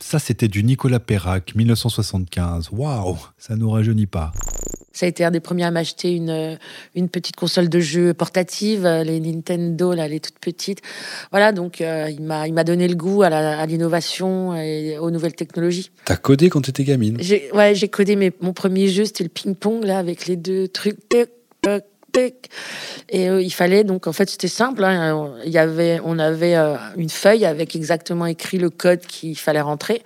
Ça, 0.00 0.18
c'était 0.18 0.48
du 0.48 0.62
Nicolas 0.62 1.00
Perrac, 1.00 1.54
1975. 1.54 2.68
Waouh, 2.72 3.16
ça 3.38 3.56
nous 3.56 3.70
rajeunit 3.70 4.06
pas. 4.06 4.32
Ça 4.92 5.04
a 5.04 5.08
été 5.10 5.24
un 5.24 5.30
des 5.30 5.40
premiers 5.40 5.64
à 5.64 5.70
m'acheter 5.70 6.14
une, 6.14 6.30
euh, 6.30 6.56
une 6.94 7.10
petite 7.10 7.36
console 7.36 7.68
de 7.68 7.80
jeu 7.80 8.14
portative, 8.14 8.86
euh, 8.86 9.04
les 9.04 9.20
Nintendo, 9.20 9.92
là, 9.92 10.08
les 10.08 10.20
toutes 10.20 10.38
petites. 10.38 10.80
Voilà, 11.30 11.52
donc 11.52 11.82
euh, 11.82 12.08
il 12.10 12.22
m'a 12.22 12.48
il 12.48 12.54
m'a 12.54 12.64
donné 12.64 12.88
le 12.88 12.94
goût 12.94 13.22
à 13.22 13.66
l'innovation 13.66 14.54
et 14.56 14.96
aux 14.96 15.10
nouvelles 15.10 15.34
technologies. 15.34 15.90
T'as 16.06 16.16
codé 16.16 16.48
quand 16.48 16.62
t'étais 16.62 16.84
gamine? 16.84 17.18
Ouais, 17.52 17.74
j'ai 17.74 17.88
codé 17.88 18.16
mais 18.16 18.32
mon 18.40 18.54
premier 18.54 18.88
jeu, 18.88 19.04
c'était 19.04 19.24
le 19.24 19.30
ping-pong, 19.30 19.84
là, 19.84 19.98
avec 19.98 20.26
les 20.26 20.36
deux 20.36 20.68
trucs. 20.68 20.96
Et 23.08 23.26
il 23.26 23.52
fallait 23.52 23.84
donc 23.84 24.06
en 24.06 24.12
fait 24.12 24.30
c'était 24.30 24.48
simple. 24.48 24.84
Hein, 24.84 25.34
il 25.44 25.52
y 25.52 25.58
avait 25.58 26.00
on 26.04 26.18
avait 26.18 26.56
une 26.96 27.10
feuille 27.10 27.44
avec 27.44 27.76
exactement 27.76 28.26
écrit 28.26 28.58
le 28.58 28.70
code 28.70 29.00
qu'il 29.00 29.38
fallait 29.38 29.60
rentrer 29.60 30.02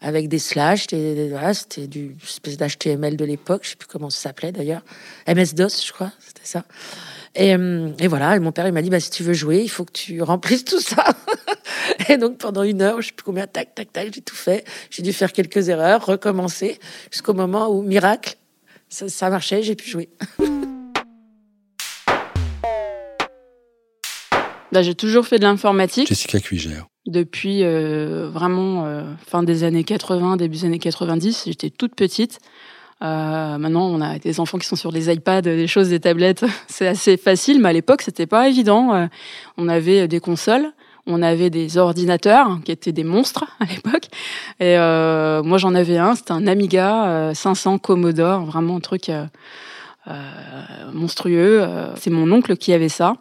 avec 0.00 0.28
des 0.28 0.38
slash, 0.38 0.82
c'était 0.82 1.86
du 1.86 2.16
espèce 2.22 2.56
d'HTML 2.56 3.16
de 3.16 3.24
l'époque, 3.24 3.60
je 3.64 3.70
sais 3.70 3.76
plus 3.76 3.86
comment 3.86 4.08
ça 4.08 4.28
s'appelait 4.28 4.52
d'ailleurs, 4.52 4.82
MS-DOS, 5.28 5.84
je 5.86 5.92
crois, 5.92 6.10
c'était 6.20 6.46
ça. 6.46 6.64
Et, 7.34 7.54
euh, 7.54 7.90
et, 7.98 8.08
voilà, 8.08 8.34
et 8.34 8.38
mon 8.40 8.50
père 8.50 8.66
il 8.66 8.72
m'a 8.72 8.82
dit 8.82 8.90
bah 8.90 8.98
si 8.98 9.10
tu 9.10 9.22
veux 9.22 9.34
jouer, 9.34 9.60
il 9.62 9.68
faut 9.68 9.84
que 9.84 9.92
tu 9.92 10.22
remplisses 10.22 10.64
tout 10.64 10.80
ça. 10.80 11.04
et 12.08 12.16
donc 12.16 12.38
pendant 12.38 12.62
une 12.62 12.82
heure, 12.82 13.02
je 13.02 13.08
sais 13.08 13.12
plus 13.12 13.24
combien, 13.24 13.46
tac 13.46 13.74
tac 13.74 13.92
tac, 13.92 14.12
j'ai 14.12 14.22
tout 14.22 14.34
fait. 14.34 14.64
J'ai 14.90 15.02
dû 15.02 15.12
faire 15.12 15.32
quelques 15.32 15.68
erreurs, 15.68 16.04
recommencer 16.06 16.78
jusqu'au 17.10 17.34
moment 17.34 17.68
où 17.68 17.82
miracle, 17.82 18.36
ça 18.88 19.30
marchait, 19.30 19.62
j'ai 19.62 19.76
pu 19.76 19.88
jouer. 19.88 20.08
Bah, 24.72 24.82
j'ai 24.82 24.94
toujours 24.94 25.26
fait 25.26 25.38
de 25.38 25.44
l'informatique. 25.44 26.08
Jessica 26.08 26.40
Cuigère 26.40 26.86
depuis 27.06 27.64
euh, 27.64 28.28
vraiment 28.32 28.84
euh, 28.86 29.02
fin 29.26 29.42
des 29.42 29.64
années 29.64 29.84
80, 29.84 30.36
début 30.36 30.56
des 30.56 30.64
années 30.64 30.78
90. 30.78 31.44
J'étais 31.46 31.70
toute 31.70 31.94
petite. 31.94 32.38
Euh, 33.02 33.56
maintenant, 33.56 33.86
on 33.86 34.00
a 34.00 34.18
des 34.18 34.40
enfants 34.40 34.58
qui 34.58 34.66
sont 34.66 34.76
sur 34.76 34.92
des 34.92 35.10
iPads, 35.10 35.42
des 35.42 35.66
choses, 35.66 35.88
des 35.88 36.00
tablettes. 36.00 36.44
C'est 36.68 36.86
assez 36.86 37.16
facile, 37.16 37.60
mais 37.60 37.70
à 37.70 37.72
l'époque, 37.72 38.02
c'était 38.02 38.26
pas 38.26 38.48
évident. 38.48 39.08
on 39.56 39.68
avait 39.68 40.06
des 40.06 40.20
consoles, 40.20 40.70
on 41.06 41.22
avait 41.22 41.48
des 41.48 41.78
ordinateurs 41.78 42.60
qui 42.64 42.72
étaient 42.72 42.92
des 42.92 43.04
monstres 43.04 43.44
à 43.60 43.64
l'époque. 43.64 44.08
Et 44.60 44.76
moi, 44.76 45.56
j'en 45.56 45.74
avais 45.74 45.96
un. 45.96 46.14
C'était 46.14 46.32
un 46.32 46.46
Amiga 46.46 47.32
500 47.34 47.78
Commodore, 47.78 48.44
vraiment 48.44 48.76
un 48.76 48.80
truc 48.80 49.10
monstrueux. 50.92 51.66
C'est 51.96 52.10
mon 52.10 52.30
oncle 52.30 52.58
qui 52.58 52.74
avait 52.74 52.90
ça. 52.90 53.16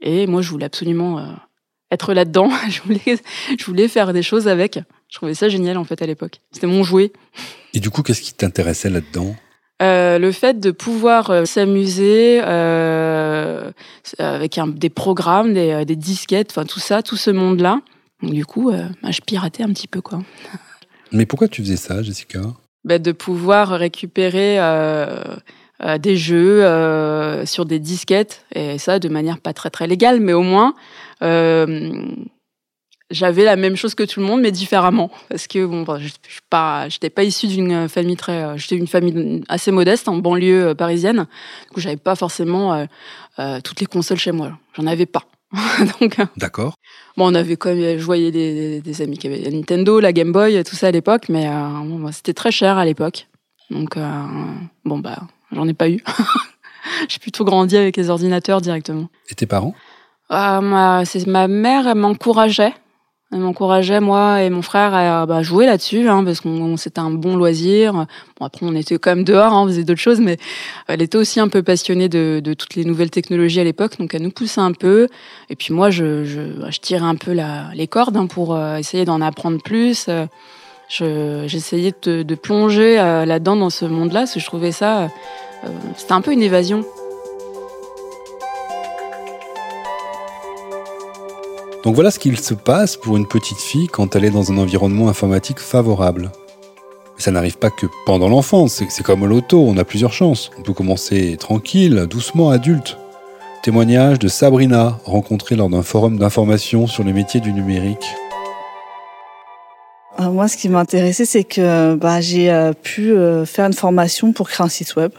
Et 0.00 0.26
moi, 0.26 0.42
je 0.42 0.50
voulais 0.50 0.66
absolument 0.66 1.36
être 1.90 2.12
là-dedans. 2.14 2.50
Je 2.68 2.82
voulais, 2.82 3.18
je 3.58 3.64
voulais 3.64 3.88
faire 3.88 4.12
des 4.12 4.22
choses 4.22 4.46
avec. 4.48 4.78
Je 5.08 5.16
trouvais 5.16 5.34
ça 5.34 5.48
génial 5.48 5.78
en 5.78 5.84
fait 5.84 6.02
à 6.02 6.06
l'époque. 6.06 6.40
C'était 6.52 6.66
mon 6.66 6.82
jouet. 6.82 7.12
Et 7.74 7.80
du 7.80 7.90
coup, 7.90 8.02
qu'est-ce 8.02 8.20
qui 8.20 8.34
t'intéressait 8.34 8.90
là-dedans? 8.90 9.34
Euh, 9.80 10.18
le 10.18 10.32
fait 10.32 10.58
de 10.58 10.70
pouvoir 10.72 11.30
euh, 11.30 11.44
s'amuser 11.44 12.40
euh, 12.42 13.70
avec 14.18 14.58
un, 14.58 14.66
des 14.66 14.90
programmes, 14.90 15.54
des, 15.54 15.70
euh, 15.70 15.84
des 15.84 15.94
disquettes, 15.96 16.50
enfin 16.50 16.64
tout 16.64 16.80
ça, 16.80 17.02
tout 17.02 17.16
ce 17.16 17.30
monde-là. 17.30 17.80
Du 18.22 18.44
coup, 18.44 18.70
euh, 18.70 18.88
bah, 19.02 19.10
je 19.12 19.20
piratais 19.20 19.62
un 19.62 19.68
petit 19.68 19.86
peu 19.86 20.00
quoi. 20.00 20.20
Mais 21.12 21.26
pourquoi 21.26 21.46
tu 21.48 21.62
faisais 21.62 21.76
ça, 21.76 22.02
Jessica? 22.02 22.40
Bah, 22.84 22.98
De 22.98 23.12
pouvoir 23.12 23.68
récupérer 23.70 24.58
des 25.98 26.16
jeux 26.16 26.64
sur 27.44 27.64
des 27.64 27.78
disquettes 27.78 28.44
et 28.54 28.78
ça 28.78 28.98
de 28.98 29.08
manière 29.08 29.38
pas 29.38 29.52
très 29.52 29.70
très 29.70 29.86
légale, 29.86 30.20
mais 30.20 30.32
au 30.32 30.42
moins 30.42 30.74
j'avais 33.10 33.44
la 33.44 33.56
même 33.56 33.76
chose 33.76 33.94
que 33.94 34.02
tout 34.02 34.20
le 34.20 34.26
monde, 34.26 34.40
mais 34.40 34.50
différemment. 34.50 35.10
Parce 35.28 35.46
que 35.46 35.64
bon, 35.64 35.84
je 35.98 36.04
n'étais 36.04 36.18
pas, 36.50 36.88
j'étais 36.88 37.10
pas 37.10 37.24
issue 37.24 37.46
d'une 37.46 37.88
famille 37.88 38.16
très, 38.16 38.44
euh, 38.44 38.56
j'étais 38.56 38.76
une 38.76 38.86
famille 38.86 39.42
assez 39.48 39.70
modeste 39.70 40.08
en 40.08 40.16
banlieue 40.16 40.68
euh, 40.68 40.74
parisienne. 40.74 41.26
Du 41.68 41.74
coup, 41.74 41.80
j'avais 41.80 41.96
pas 41.96 42.16
forcément 42.16 42.74
euh, 42.74 42.84
euh, 43.38 43.60
toutes 43.62 43.80
les 43.80 43.86
consoles 43.86 44.18
chez 44.18 44.32
moi. 44.32 44.52
J'en 44.74 44.86
avais 44.86 45.06
pas. 45.06 45.24
Donc, 46.00 46.16
d'accord. 46.36 46.74
Bon, 47.16 47.32
on 47.32 47.34
avait 47.34 47.56
quand 47.56 47.74
même, 47.74 47.98
je 47.98 48.04
voyais 48.04 48.30
des, 48.30 48.80
des, 48.80 49.02
amis 49.02 49.16
qui 49.16 49.26
avaient 49.26 49.38
la 49.38 49.50
Nintendo, 49.50 49.98
la 49.98 50.12
Game 50.12 50.30
Boy, 50.30 50.62
tout 50.62 50.76
ça 50.76 50.88
à 50.88 50.90
l'époque, 50.90 51.30
mais 51.30 51.48
euh, 51.48 51.68
bon, 51.84 51.98
bah, 52.00 52.12
c'était 52.12 52.34
très 52.34 52.52
cher 52.52 52.76
à 52.76 52.84
l'époque. 52.84 53.28
Donc, 53.70 53.96
euh, 53.96 54.22
bon, 54.84 54.98
bah, 54.98 55.18
j'en 55.52 55.66
ai 55.68 55.74
pas 55.74 55.88
eu. 55.88 56.02
J'ai 57.08 57.18
plutôt 57.18 57.44
grandi 57.44 57.76
avec 57.76 57.96
les 57.96 58.10
ordinateurs 58.10 58.60
directement. 58.60 59.08
Et 59.30 59.34
tes 59.34 59.46
parents? 59.46 59.74
Ma, 60.30 61.02
ma 61.26 61.48
mère 61.48 61.94
m'encourageait 61.94 62.74
elle 63.30 63.40
m'encourageait, 63.40 64.00
moi 64.00 64.42
et 64.42 64.48
mon 64.48 64.62
frère, 64.62 64.94
à 64.94 65.26
bah, 65.26 65.42
jouer 65.42 65.66
là-dessus, 65.66 66.08
hein, 66.08 66.24
parce 66.24 66.40
que 66.40 66.48
c'était 66.76 67.00
un 67.00 67.10
bon 67.10 67.36
loisir. 67.36 67.92
Bon, 67.92 68.46
après, 68.46 68.64
on 68.64 68.74
était 68.74 68.98
quand 68.98 69.10
même 69.10 69.24
dehors, 69.24 69.52
hein, 69.52 69.64
on 69.64 69.66
faisait 69.66 69.84
d'autres 69.84 70.00
choses, 70.00 70.20
mais 70.20 70.38
elle 70.86 71.02
était 71.02 71.18
aussi 71.18 71.38
un 71.38 71.48
peu 71.48 71.62
passionnée 71.62 72.08
de, 72.08 72.40
de 72.42 72.54
toutes 72.54 72.74
les 72.74 72.86
nouvelles 72.86 73.10
technologies 73.10 73.60
à 73.60 73.64
l'époque, 73.64 73.98
donc 73.98 74.14
elle 74.14 74.22
nous 74.22 74.30
poussait 74.30 74.62
un 74.62 74.72
peu. 74.72 75.08
Et 75.50 75.56
puis 75.56 75.74
moi, 75.74 75.90
je, 75.90 76.24
je, 76.24 76.70
je 76.70 76.78
tirais 76.78 77.04
un 77.04 77.16
peu 77.16 77.34
la, 77.34 77.68
les 77.74 77.86
cordes 77.86 78.16
hein, 78.16 78.26
pour 78.26 78.54
euh, 78.54 78.76
essayer 78.76 79.04
d'en 79.04 79.20
apprendre 79.20 79.62
plus. 79.62 80.08
J'essayais 80.88 81.92
de, 82.02 82.34
plonger 82.34 82.98
euh, 82.98 83.26
là-dedans, 83.26 83.56
dans 83.56 83.70
ce 83.70 83.84
monde-là, 83.84 84.20
parce 84.20 84.34
que 84.34 84.40
je 84.40 84.46
trouvais 84.46 84.72
ça... 84.72 85.04
Euh, 85.64 85.68
c'était 85.96 86.12
un 86.12 86.20
peu 86.20 86.32
une 86.32 86.42
évasion. 86.42 86.84
Donc 91.84 91.94
voilà 91.94 92.10
ce 92.10 92.18
qu'il 92.18 92.38
se 92.38 92.54
passe 92.54 92.96
pour 92.96 93.16
une 93.16 93.26
petite 93.26 93.58
fille 93.58 93.86
quand 93.86 94.16
elle 94.16 94.24
est 94.24 94.30
dans 94.30 94.50
un 94.50 94.58
environnement 94.58 95.08
informatique 95.08 95.58
favorable. 95.58 96.32
Ça 97.18 97.30
n'arrive 97.30 97.58
pas 97.58 97.70
que 97.70 97.86
pendant 98.06 98.28
l'enfance, 98.28 98.82
c'est 98.88 99.02
comme 99.02 99.26
l'auto, 99.26 99.64
on 99.66 99.76
a 99.76 99.84
plusieurs 99.84 100.12
chances. 100.12 100.50
On 100.58 100.62
peut 100.62 100.72
commencer 100.72 101.36
tranquille, 101.36 102.06
doucement, 102.08 102.50
adulte. 102.50 102.96
Témoignage 103.62 104.18
de 104.18 104.28
Sabrina, 104.28 104.98
rencontrée 105.04 105.56
lors 105.56 105.68
d'un 105.68 105.82
forum 105.82 106.16
d'information 106.16 106.86
sur 106.86 107.02
les 107.02 107.12
métiers 107.12 107.40
du 107.40 107.52
numérique. 107.52 108.06
Alors 110.20 110.32
moi, 110.32 110.48
ce 110.48 110.56
qui 110.56 110.68
m'intéressait, 110.68 111.24
c'est 111.24 111.44
que 111.44 111.94
bah, 111.94 112.20
j'ai 112.20 112.50
euh, 112.50 112.72
pu 112.72 113.12
euh, 113.12 113.46
faire 113.46 113.66
une 113.66 113.72
formation 113.72 114.32
pour 114.32 114.48
créer 114.48 114.66
un 114.66 114.68
site 114.68 114.96
web. 114.96 115.12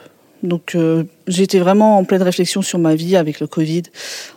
Donc 0.44 0.75
euh, 0.75 1.06
j'étais 1.25 1.60
vraiment 1.60 1.98
en 1.98 2.03
pleine 2.03 2.22
réflexion 2.22 2.62
sur 2.62 2.79
ma 2.79 2.96
vie 2.96 3.15
avec 3.15 3.39
le 3.39 3.48
Covid 3.48 3.84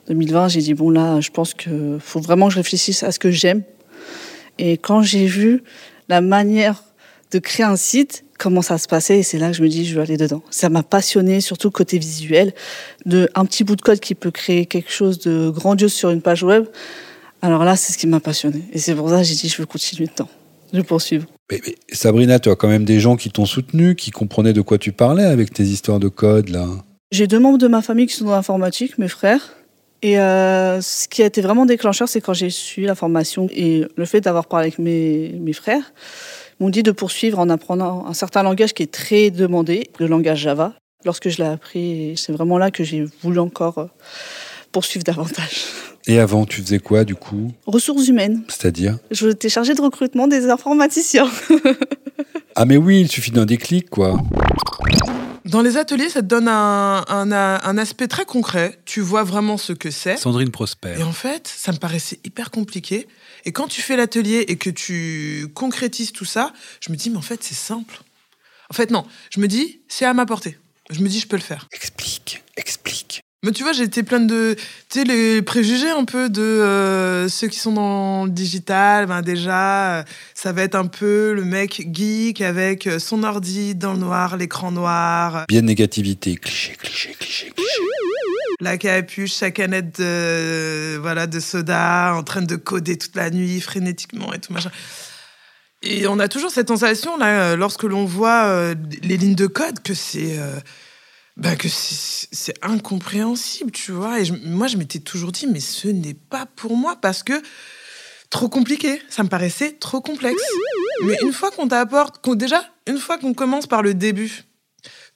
2020. 0.07 0.49
J'ai 0.49 0.61
dit 0.61 0.75
bon 0.75 0.91
là, 0.91 1.21
je 1.21 1.31
pense 1.31 1.53
que 1.55 1.99
faut 1.99 2.21
vraiment 2.21 2.47
que 2.47 2.53
je 2.53 2.59
réfléchisse 2.59 3.03
à 3.03 3.11
ce 3.11 3.19
que 3.19 3.33
j'aime. 3.33 3.65
Et 4.59 4.77
quand 4.79 5.03
j'ai 5.03 5.27
vu 5.27 5.65
la 6.09 6.21
manière 6.21 6.85
de 7.33 7.41
créer 7.41 7.67
un 7.67 7.77
site, 7.77 8.25
comment 8.39 8.63
ça 8.63 8.79
se 8.79 8.87
passait, 8.87 9.25
c'est 9.25 9.39
là 9.39 9.49
que 9.49 9.57
je 9.57 9.65
me 9.65 9.69
dis 9.69 9.85
je 9.85 9.97
veux 9.97 10.03
aller 10.03 10.17
dedans. 10.17 10.45
Ça 10.51 10.69
m'a 10.69 10.85
passionné, 10.85 11.41
surtout 11.41 11.73
côté 11.73 11.99
visuel, 11.99 12.55
de 13.05 13.29
un 13.35 13.47
petit 13.47 13.65
bout 13.65 13.75
de 13.75 13.83
code 13.83 13.99
qui 13.99 14.15
peut 14.15 14.31
créer 14.31 14.67
quelque 14.67 14.93
chose 14.93 15.19
de 15.19 15.51
grandiose 15.51 15.93
sur 15.93 16.11
une 16.11 16.23
page 16.23 16.45
web. 16.45 16.67
Alors 17.41 17.65
là, 17.65 17.75
c'est 17.75 17.93
ce 17.93 17.99
qui 17.99 18.07
m'a 18.07 18.21
passionné. 18.21 18.63
Et 18.73 18.79
c'est 18.79 18.95
pour 18.95 19.11
ça 19.11 19.19
que 19.19 19.25
j'ai 19.25 19.35
dit 19.35 19.49
je 19.49 19.57
veux 19.57 19.67
continuer 19.67 20.09
dedans, 20.09 20.29
veux 20.73 20.83
poursuivre. 20.83 21.27
Mais, 21.51 21.61
mais, 21.67 21.75
Sabrina, 21.93 22.39
tu 22.39 22.51
as 22.51 22.57
quand 22.57 22.69
même 22.69 22.85
des 22.85 23.01
gens 23.01 23.17
qui 23.17 23.31
t'ont 23.31 23.47
soutenu, 23.47 23.95
qui 23.95 24.11
comprenaient 24.11 24.53
de 24.53 24.63
quoi 24.63 24.79
tu 24.79 24.93
parlais 24.93 25.25
avec 25.25 25.53
tes 25.53 25.65
histoires 25.65 26.01
de 26.01 26.09
code, 26.09 26.49
là. 26.49 26.67
J'ai 27.11 27.27
deux 27.27 27.39
membres 27.39 27.59
de 27.59 27.69
ma 27.69 27.83
famille 27.83 28.07
qui 28.07 28.15
sont 28.15 28.25
dans 28.25 28.33
l'informatique, 28.33 28.97
mes 28.97 29.09
frères. 29.09 29.55
Et 30.01 30.19
euh, 30.19 30.81
ce 30.81 31.07
qui 31.07 31.23
a 31.23 31.27
été 31.27 31.43
vraiment 31.43 31.67
déclencheur, 31.67 32.09
c'est 32.09 32.21
quand 32.21 32.33
j'ai 32.33 32.51
suivi 32.51 32.87
la 32.87 32.95
formation 32.95 33.49
et 33.53 33.85
le 33.95 34.05
fait 34.05 34.21
d'avoir 34.21 34.47
parlé 34.47 34.69
avec 34.69 34.79
mes, 34.79 35.35
mes 35.39 35.53
frères, 35.53 35.93
m'ont 36.59 36.71
dit 36.71 36.83
de 36.83 36.91
poursuivre 36.91 37.39
en 37.39 37.49
apprenant 37.51 38.07
un 38.07 38.15
certain 38.15 38.43
langage 38.43 38.73
qui 38.73 38.83
est 38.83 38.93
très 38.93 39.31
demandé, 39.31 39.91
le 39.99 40.07
langage 40.07 40.41
Java. 40.41 40.75
Lorsque 41.05 41.29
je 41.29 41.39
l'ai 41.39 41.49
appris, 41.49 42.15
c'est 42.17 42.33
vraiment 42.33 42.59
là 42.59 42.71
que 42.71 42.83
j'ai 42.83 43.05
voulu 43.23 43.39
encore 43.39 43.79
euh, 43.79 43.87
poursuivre 44.73 45.05
davantage. 45.05 45.67
Et 46.07 46.19
avant, 46.19 46.47
tu 46.47 46.63
faisais 46.63 46.81
quoi 46.81 47.05
du 47.05 47.15
coup? 47.15 47.53
Ressources 47.67 48.09
humaines. 48.09 48.43
C'est-à-dire? 48.49 48.99
Je 49.11 49.29
étais 49.29 49.49
chargée 49.49 49.75
de 49.75 49.81
recrutement 49.81 50.27
des 50.27 50.51
informaticiens. 50.51 51.31
ah 52.57 52.65
mais 52.65 52.77
oui, 52.77 53.01
il 53.01 53.09
suffit 53.09 53.31
d'un 53.31 53.47
déclic 53.47 53.89
quoi. 53.89 54.21
Dans 55.45 55.61
les 55.61 55.77
ateliers, 55.77 56.09
ça 56.09 56.23
te 56.23 56.27
donne 56.27 56.49
un, 56.49 57.05
un, 57.09 57.33
un, 57.33 57.79
aspect 57.79 58.07
très 58.07 58.25
concret. 58.25 58.79
Tu 58.85 59.01
vois 59.01 59.25
vraiment 59.25 59.59
ce 59.59 59.73
que 59.73 59.91
c'est. 59.91 60.17
Sandrine 60.17 60.51
Prosper. 60.51 60.95
Et 60.99 61.03
en 61.03 61.13
fait, 61.13 61.49
ça 61.49 61.73
me 61.73 61.79
paraissait 61.79 62.21
hyper 62.25 62.51
compliqué. 62.51 63.09
Et 63.45 63.53
quand 63.53 63.67
tu 63.67 63.83
fais 63.83 63.97
l'atelier 63.97 64.45
et 64.49 64.57
que 64.57 64.71
tu 64.71 65.49
concrétises 65.55 66.13
tout 66.13 66.25
ça, 66.25 66.53
je 66.81 66.93
me 66.93 66.97
dis, 66.97 67.11
mais 67.11 67.19
en 67.19 67.23
fait, 67.23 67.43
c'est 67.43 67.57
simple. 67.57 68.03
En 68.71 68.75
fait, 68.75 68.91
non. 68.91 69.05
Je 69.31 69.41
me 69.41 69.49
dis, 69.49 69.81
c'est 69.89 70.05
à 70.05 70.15
ma 70.15 70.27
portée. 70.27 70.59
Je 70.91 71.01
me 71.01 71.09
dis, 71.09 71.19
je 71.19 71.27
peux 71.27 71.37
le 71.37 71.43
faire. 71.43 71.69
Explique, 71.73 72.43
explique. 72.57 73.22
Mais 73.45 73.51
tu 73.51 73.65
vois, 73.65 73.73
j'étais 73.73 74.05
pleine 74.05 74.29
de, 74.29 74.55
tu 74.89 75.01
sais, 75.01 75.05
les 75.05 75.43
préjugés 75.43 75.91
un 75.91 76.05
peu 76.05 76.29
de 76.29 76.41
euh, 76.41 77.29
ceux 77.29 77.49
qui 77.49 77.59
sont 77.59 77.73
dans 77.73 78.25
le 78.25 78.31
digital. 78.31 79.07
Ben 79.07 79.21
déjà, 79.21 79.99
euh, 79.99 80.03
ça 80.35 80.53
va 80.53 80.63
être 80.63 80.77
un 80.77 80.87
peu 80.87 81.33
le 81.33 81.45
mec 81.45 81.89
geek 81.93 82.41
avec 82.41 82.89
son 82.99 83.25
ordi 83.25 83.75
dans 83.75 83.95
le 83.95 83.99
noir, 83.99 84.37
l'écran 84.37 84.71
noir. 84.71 85.45
Bien 85.49 85.63
négativité, 85.63 86.37
cliché, 86.37 86.77
cliché, 86.79 87.17
cliché, 87.19 87.51
cliché. 87.51 87.83
La 88.61 88.79
capuche, 88.79 89.33
sa 89.33 89.51
canette 89.51 90.01
de, 90.01 90.97
voilà, 90.99 91.27
de 91.27 91.41
soda, 91.41 92.15
en 92.15 92.23
train 92.23 92.43
de 92.43 92.55
coder 92.55 92.97
toute 92.97 93.17
la 93.17 93.31
nuit 93.31 93.61
frénétiquement 93.61 94.33
et 94.33 94.39
tout 94.39 94.53
machin. 94.53 94.71
Et 95.83 96.07
on 96.07 96.19
a 96.21 96.29
toujours 96.29 96.51
cette 96.51 96.69
sensation 96.69 97.17
là, 97.17 97.57
lorsque 97.57 97.83
l'on 97.83 98.05
voit 98.05 98.45
euh, 98.45 98.75
les 99.03 99.17
lignes 99.17 99.35
de 99.35 99.49
code, 99.49 99.83
que 99.83 99.95
c'est 99.95 100.39
euh, 100.39 100.61
bah 101.37 101.57
que 101.57 101.69
c'est 101.69 102.55
incompréhensible, 102.63 103.71
tu 103.71 103.93
vois. 103.93 104.21
Et 104.21 104.31
moi, 104.45 104.67
je 104.67 104.77
m'étais 104.77 104.99
toujours 104.99 105.33
dit, 105.33 105.47
mais 105.47 105.61
ce 105.61 105.89
n'est 105.89 106.15
pas 106.15 106.47
pour 106.47 106.77
moi 106.77 106.97
parce 107.01 107.23
que 107.23 107.41
trop 108.31 108.49
compliqué. 108.49 109.01
Ça 109.09 109.23
me 109.23 109.29
paraissait 109.29 109.73
trop 109.73 110.01
complexe. 110.01 110.43
Mais 111.05 111.17
une 111.23 111.33
fois 111.33 111.51
qu'on 111.51 111.69
t'apporte, 111.69 112.21
déjà, 112.37 112.65
une 112.87 112.99
fois 112.99 113.19
qu'on 113.19 113.35
commence 113.35 113.67
par 113.67 113.83
le 113.83 113.95
début, 113.95 114.45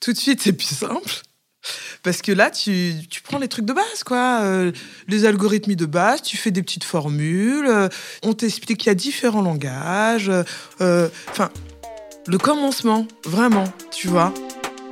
tout 0.01 0.13
de 0.13 0.19
suite, 0.19 0.41
c'est 0.43 0.53
plus 0.53 0.75
simple. 0.77 1.23
Parce 2.03 2.23
que 2.23 2.31
là, 2.31 2.51
tu, 2.51 2.95
tu 3.11 3.23
prends 3.23 3.39
les 3.39 3.49
trucs 3.49 3.65
de 3.65 3.73
base, 3.73 4.05
quoi. 4.05 4.41
Euh, 4.43 4.73
les 5.09 5.25
algorithmes 5.25 5.75
de 5.75 5.87
base, 5.87 6.23
tu 6.23 6.37
fais 6.37 6.53
des 6.53 6.63
petites 6.63 6.85
formules, 6.85 7.67
euh, 7.67 7.89
on 8.23 8.33
t'explique 8.33 8.79
qu'il 8.79 8.87
y 8.87 8.91
a 8.91 8.95
différents 8.95 9.43
langages. 9.43 10.29
Enfin, 10.29 10.45
euh, 10.81 11.09
le 12.29 12.39
commencement, 12.39 13.09
vraiment, 13.25 13.65
tu 13.91 14.07
vois. 14.07 14.33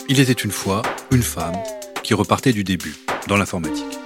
Il 0.09 0.19
était 0.19 0.33
une 0.33 0.51
fois 0.51 0.83
une 1.15 1.23
femme 1.23 1.55
qui 2.03 2.13
repartait 2.13 2.53
du 2.53 2.65
début 2.65 2.97
dans 3.29 3.37
l'informatique. 3.37 3.99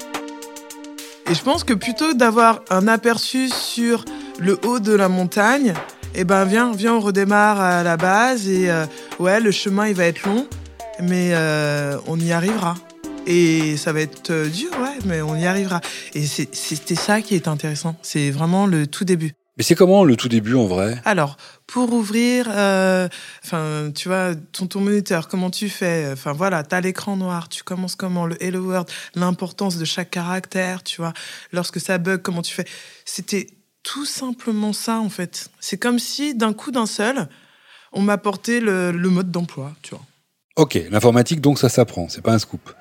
Et 1.31 1.35
je 1.35 1.43
pense 1.43 1.65
que 1.65 1.73
plutôt 1.73 2.13
d'avoir 2.13 2.61
un 2.69 2.87
aperçu 2.87 3.49
sur 3.49 4.05
le 4.39 4.59
haut 4.67 4.79
de 4.79 4.93
la 4.93 5.09
montagne, 5.09 5.73
eh 6.15 6.25
ben 6.25 6.45
viens, 6.45 6.73
viens, 6.73 6.95
on 6.95 7.01
redémarre 7.01 7.61
à 7.61 7.83
la 7.83 7.97
base 7.97 8.49
et 8.49 8.71
euh, 8.71 8.85
ouais, 9.19 9.41
le 9.41 9.51
chemin 9.51 9.89
il 9.89 9.95
va 9.95 10.05
être 10.05 10.27
long, 10.27 10.47
mais 11.03 11.31
euh, 11.33 11.97
on 12.07 12.21
y 12.21 12.33
arrivera. 12.33 12.75
Et 13.27 13.77
ça 13.77 13.93
va 13.93 14.01
être 14.01 14.31
euh, 14.31 14.49
dur, 14.49 14.71
ouais, 14.81 14.99
mais 15.07 15.23
on 15.23 15.35
y 15.35 15.47
arrivera. 15.47 15.81
Et 16.15 16.27
c'était 16.27 16.95
ça 16.95 17.23
qui 17.23 17.35
est 17.35 17.49
intéressant. 17.49 17.97
C'est 18.03 18.31
vraiment 18.31 18.67
le 18.67 18.87
tout 18.87 19.05
début. 19.05 19.33
Mais 19.59 19.65
c'est 19.65 19.75
comment 19.75 20.05
le 20.05 20.15
tout 20.15 20.29
début 20.29 20.55
en 20.55 20.67
vrai? 20.67 21.03
Alors, 21.05 21.37
pour 21.67 21.93
ouvrir, 21.93 22.47
euh, 22.49 23.09
enfin, 23.45 23.91
tu 23.93 24.07
vois, 24.07 24.37
ton, 24.53 24.69
ton 24.69 24.81
moniteur, 24.81 25.27
comment 25.27 25.51
tu 25.51 25.69
fais? 25.69 26.11
Enfin 26.13 26.33
voilà, 26.33 26.63
t'as 26.63 26.81
l'écran 26.81 27.17
noir, 27.17 27.49
tu 27.49 27.65
commences 27.65 27.97
comment? 27.97 28.25
Le 28.25 28.41
Hello 28.41 28.61
World, 28.61 28.89
l'importance 29.17 29.77
de 29.77 29.85
chaque 29.85 30.11
caractère, 30.11 30.85
tu 30.85 31.01
vois. 31.01 31.13
Lorsque 31.53 31.81
ça 31.81 31.99
bug, 31.99 32.23
comment 32.23 32.43
tu 32.43 32.55
fais? 32.55 32.67
C'était 33.05 33.49
tout 33.83 34.07
simplement 34.07 34.73
ça 34.73 35.01
en 35.01 35.09
fait. 35.09 35.51
C'est 35.59 35.77
comme 35.77 35.99
si 35.99 36.37
d'un 36.37 36.53
coup 36.53 36.71
d'un 36.71 36.87
seul, 36.87 37.29
on 37.93 38.01
m'apportait 38.01 38.61
le, 38.61 38.93
le 38.93 39.11
mode 39.11 39.33
d'emploi, 39.33 39.73
tu 39.83 39.91
vois. 39.91 40.05
Ok, 40.55 40.79
l'informatique 40.91 41.41
donc 41.41 41.59
ça 41.59 41.69
s'apprend, 41.69 42.09
c'est 42.09 42.23
pas 42.23 42.33
un 42.33 42.39
scoop. 42.39 42.73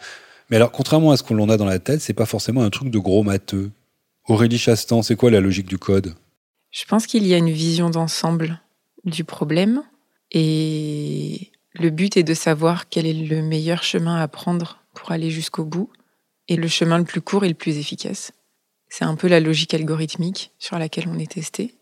Mais 0.52 0.58
alors, 0.58 0.72
contrairement 0.72 1.12
à 1.12 1.18
ce 1.18 1.24
qu'on 1.24 1.34
l'on 1.34 1.50
a 1.50 1.58
dans 1.58 1.66
la 1.66 1.80
tête, 1.80 2.02
c'est 2.02 2.14
pas 2.14 2.28
forcément 2.28 2.64
un 2.64 2.70
truc 2.70 2.92
de 2.92 3.00
gros 3.00 3.24
matheux. 3.24 3.72
Aurélie 4.28 4.60
Chastan, 4.60 5.02
c'est 5.02 5.16
quoi 5.16 5.32
la 5.32 5.42
logique 5.42 5.68
du 5.68 5.80
code? 5.80 6.14
Je 6.72 6.86
pense 6.86 7.08
qu'il 7.08 7.26
y 7.26 7.34
a 7.34 7.38
une 7.38 7.52
vision 7.52 7.90
d'ensemble 7.90 8.62
du 9.04 9.24
problème 9.24 9.84
et 10.32 11.52
le 11.74 11.90
but 11.90 12.18
est 12.18 12.24
de 12.24 12.34
savoir 12.34 12.90
quel 12.90 13.06
est 13.06 13.14
le 13.14 13.42
meilleur 13.42 13.84
chemin 13.84 14.18
à 14.18 14.28
prendre 14.28 14.80
pour 14.94 15.12
aller 15.12 15.30
jusqu'au 15.30 15.64
bout 15.64 15.90
et 16.48 16.56
le 16.56 16.68
chemin 16.68 16.98
le 16.98 17.04
plus 17.04 17.22
court 17.22 17.46
et 17.46 17.50
le 17.50 17.54
plus 17.54 17.78
efficace. 17.78 18.32
C'est 18.90 19.06
un 19.06 19.16
peu 19.16 19.28
la 19.28 19.40
logique 19.40 19.74
algorithmique 19.74 20.52
sur 20.60 20.80
laquelle 20.80 21.08
on 21.08 21.20
est 21.20 21.32
testé. 21.32 21.76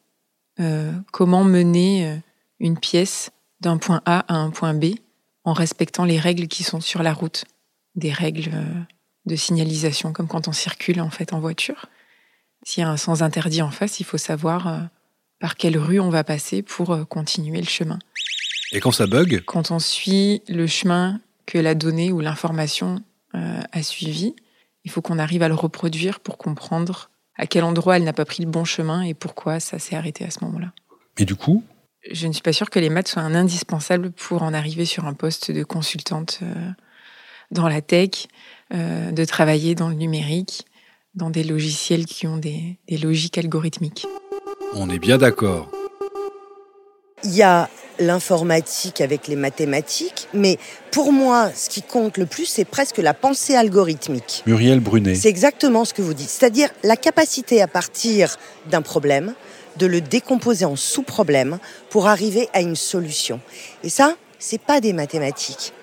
Euh, 0.59 0.91
comment 1.11 1.43
mener 1.43 2.07
euh, 2.07 2.15
une 2.59 2.77
pièce 2.77 3.31
d'un 3.61 3.77
point 3.77 4.01
A 4.05 4.19
à 4.33 4.37
un 4.37 4.49
point 4.49 4.73
B 4.73 4.95
en 5.43 5.53
respectant 5.53 6.05
les 6.05 6.19
règles 6.19 6.47
qui 6.47 6.63
sont 6.63 6.81
sur 6.81 7.03
la 7.03 7.13
route, 7.13 7.45
des 7.95 8.11
règles 8.11 8.51
euh, 8.53 8.81
de 9.25 9.35
signalisation 9.35 10.13
comme 10.13 10.27
quand 10.27 10.47
on 10.47 10.53
circule 10.53 11.01
en 11.01 11.09
fait 11.09 11.33
en 11.33 11.39
voiture. 11.39 11.85
S'il 12.65 12.81
y 12.81 12.83
a 12.83 12.89
un 12.89 12.97
sens 12.97 13.21
interdit 13.21 13.61
en 13.61 13.71
face, 13.71 14.01
il 14.01 14.03
faut 14.03 14.17
savoir 14.17 14.89
par 15.39 15.55
quelle 15.55 15.77
rue 15.77 16.01
on 16.01 16.09
va 16.09 16.25
passer 16.25 16.61
pour 16.61 17.07
continuer 17.07 17.61
le 17.61 17.67
chemin. 17.67 17.99
Et 18.73 18.81
quand 18.81 18.91
ça 18.91 19.07
bug? 19.07 19.43
Quand 19.45 19.71
on 19.71 19.79
suit 19.79 20.41
le 20.49 20.67
chemin 20.67 21.21
que 21.45 21.57
la 21.57 21.75
donnée 21.75 22.11
ou 22.11 22.19
l'information 22.19 23.01
a 23.33 23.83
suivi, 23.83 24.35
il 24.83 24.91
faut 24.91 25.01
qu'on 25.01 25.19
arrive 25.19 25.43
à 25.43 25.47
le 25.47 25.53
reproduire 25.53 26.19
pour 26.19 26.37
comprendre 26.37 27.09
à 27.37 27.47
quel 27.47 27.63
endroit 27.63 27.97
elle 27.97 28.03
n'a 28.03 28.13
pas 28.13 28.25
pris 28.25 28.43
le 28.43 28.49
bon 28.49 28.65
chemin 28.65 29.01
et 29.01 29.13
pourquoi 29.13 29.59
ça 29.59 29.79
s'est 29.79 29.95
arrêté 29.95 30.25
à 30.25 30.31
ce 30.31 30.43
moment-là. 30.45 30.71
Et 31.17 31.25
du 31.25 31.35
coup? 31.35 31.63
Je 32.09 32.27
ne 32.27 32.33
suis 32.33 32.43
pas 32.43 32.53
sûre 32.53 32.69
que 32.69 32.79
les 32.79 32.89
maths 32.89 33.07
soient 33.07 33.23
un 33.23 33.33
indispensable 33.33 34.11
pour 34.11 34.43
en 34.43 34.53
arriver 34.53 34.85
sur 34.85 35.05
un 35.05 35.13
poste 35.13 35.51
de 35.51 35.63
consultante 35.63 36.39
euh, 36.43 36.69
dans 37.49 37.67
la 37.67 37.81
tech, 37.81 38.27
euh, 38.73 39.11
de 39.11 39.25
travailler 39.25 39.73
dans 39.73 39.89
le 39.89 39.95
numérique, 39.95 40.65
dans 41.15 41.29
des 41.29 41.43
logiciels 41.43 42.05
qui 42.05 42.27
ont 42.27 42.37
des, 42.37 42.77
des 42.87 42.97
logiques 42.97 43.37
algorithmiques. 43.37 44.05
On 44.73 44.89
est 44.89 44.99
bien 44.99 45.17
d'accord. 45.17 45.69
Il 47.23 47.33
y 47.33 47.41
a 47.41 47.69
l'informatique 47.99 48.99
avec 49.01 49.27
les 49.27 49.35
mathématiques, 49.35 50.27
mais 50.33 50.57
pour 50.91 51.11
moi, 51.13 51.49
ce 51.55 51.69
qui 51.69 51.81
compte 51.81 52.17
le 52.17 52.25
plus, 52.25 52.45
c'est 52.45 52.65
presque 52.65 52.97
la 52.97 53.13
pensée 53.13 53.55
algorithmique. 53.55 54.43
Muriel 54.45 54.79
Brunet. 54.81 55.15
C'est 55.15 55.29
exactement 55.29 55.85
ce 55.85 55.93
que 55.93 56.01
vous 56.01 56.13
dites, 56.13 56.29
c'est-à-dire 56.29 56.69
la 56.83 56.97
capacité 56.97 57.61
à 57.61 57.67
partir 57.67 58.37
d'un 58.69 58.81
problème, 58.81 59.33
de 59.77 59.85
le 59.85 60.01
décomposer 60.01 60.65
en 60.65 60.75
sous-problèmes 60.75 61.59
pour 61.89 62.07
arriver 62.07 62.49
à 62.53 62.61
une 62.61 62.75
solution. 62.75 63.39
Et 63.83 63.89
ça, 63.89 64.15
c'est 64.39 64.61
pas 64.61 64.81
des 64.81 64.93
mathématiques. 64.93 65.73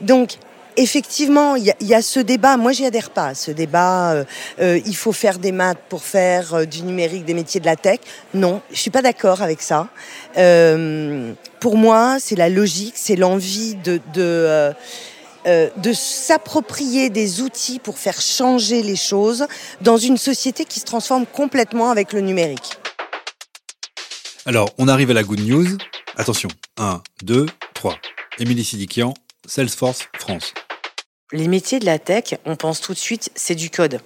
Donc, 0.00 0.38
effectivement, 0.76 1.56
il 1.56 1.74
y, 1.80 1.94
a 1.94 2.02
ce 2.02 2.20
débat. 2.20 2.56
Moi, 2.56 2.72
j'y 2.72 2.84
adhère 2.84 3.10
pas. 3.10 3.34
Ce 3.34 3.50
débat, 3.50 4.12
euh, 4.12 4.24
euh, 4.60 4.80
il 4.84 4.96
faut 4.96 5.12
faire 5.12 5.38
des 5.38 5.52
maths 5.52 5.78
pour 5.88 6.02
faire 6.02 6.54
euh, 6.54 6.64
du 6.64 6.82
numérique, 6.82 7.24
des 7.24 7.34
métiers 7.34 7.60
de 7.60 7.66
la 7.66 7.76
tech. 7.76 8.00
Non, 8.34 8.60
je 8.70 8.78
suis 8.78 8.90
pas 8.90 9.02
d'accord 9.02 9.42
avec 9.42 9.62
ça. 9.62 9.88
pour 11.60 11.76
moi, 11.76 12.18
c'est 12.20 12.36
la 12.36 12.48
logique, 12.48 12.94
c'est 12.96 13.16
l'envie 13.16 13.74
de, 13.76 14.00
de 15.44 15.92
s'approprier 15.92 17.10
des 17.10 17.40
outils 17.40 17.78
pour 17.78 17.98
faire 17.98 18.20
changer 18.20 18.82
les 18.82 18.96
choses 18.96 19.46
dans 19.80 19.96
une 19.96 20.16
société 20.16 20.64
qui 20.64 20.80
se 20.80 20.84
transforme 20.84 21.26
complètement 21.26 21.90
avec 21.90 22.12
le 22.12 22.20
numérique. 22.20 22.78
Alors, 24.44 24.68
on 24.78 24.86
arrive 24.88 25.10
à 25.10 25.14
la 25.14 25.24
good 25.24 25.40
news. 25.40 25.66
Attention, 26.16 26.48
1, 26.78 27.02
2, 27.22 27.46
3. 27.74 27.96
Émilie 28.38 28.64
Sidikian, 28.64 29.14
Salesforce 29.46 30.08
France. 30.18 30.52
Les 31.32 31.48
métiers 31.48 31.80
de 31.80 31.86
la 31.86 31.98
tech, 31.98 32.34
on 32.44 32.54
pense 32.54 32.80
tout 32.80 32.92
de 32.92 32.98
suite, 32.98 33.30
c'est 33.34 33.56
du 33.56 33.68
code. 33.68 34.00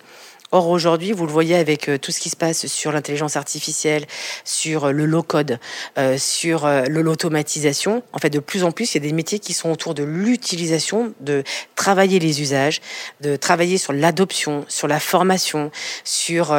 Or 0.52 0.68
aujourd'hui, 0.68 1.12
vous 1.12 1.26
le 1.26 1.32
voyez 1.32 1.54
avec 1.54 1.90
euh, 1.90 1.98
tout 1.98 2.12
ce 2.12 2.18
qui 2.18 2.30
se 2.30 2.34
passe 2.34 2.66
sur 2.66 2.92
l'intelligence 2.92 3.36
artificielle, 3.36 4.06
sur 4.42 4.86
euh, 4.86 4.90
le 4.90 5.04
low-code, 5.04 5.60
euh, 5.98 6.16
sur 6.16 6.66
l'automatisation. 6.88 8.02
En 8.14 8.18
fait, 8.18 8.30
de 8.30 8.38
plus 8.38 8.64
en 8.64 8.72
plus, 8.72 8.94
il 8.94 9.04
y 9.04 9.06
a 9.06 9.06
des 9.06 9.14
métiers 9.14 9.38
qui 9.38 9.52
sont 9.52 9.70
autour 9.70 9.92
de 9.92 10.02
l'utilisation, 10.02 11.12
de 11.20 11.44
travailler 11.76 12.20
les 12.20 12.40
usages, 12.40 12.80
de 13.20 13.36
travailler 13.36 13.76
sur 13.76 13.92
l'adoption, 13.92 14.64
sur 14.68 14.88
la 14.88 14.98
formation, 14.98 15.70
sur 16.04 16.56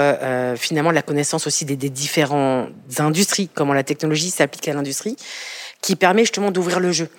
finalement 0.57 0.91
la 0.91 1.01
connaissance 1.01 1.47
aussi 1.47 1.65
des, 1.65 1.75
des 1.75 1.89
différentes 1.89 2.69
industries, 2.99 3.49
comment 3.51 3.73
la 3.73 3.83
technologie 3.83 4.29
s'applique 4.29 4.67
à 4.67 4.73
l'industrie 4.73 5.17
qui 5.81 5.95
permet 5.95 6.21
justement 6.21 6.51
d'ouvrir 6.51 6.79
le 6.79 6.91
jeu. 6.91 7.09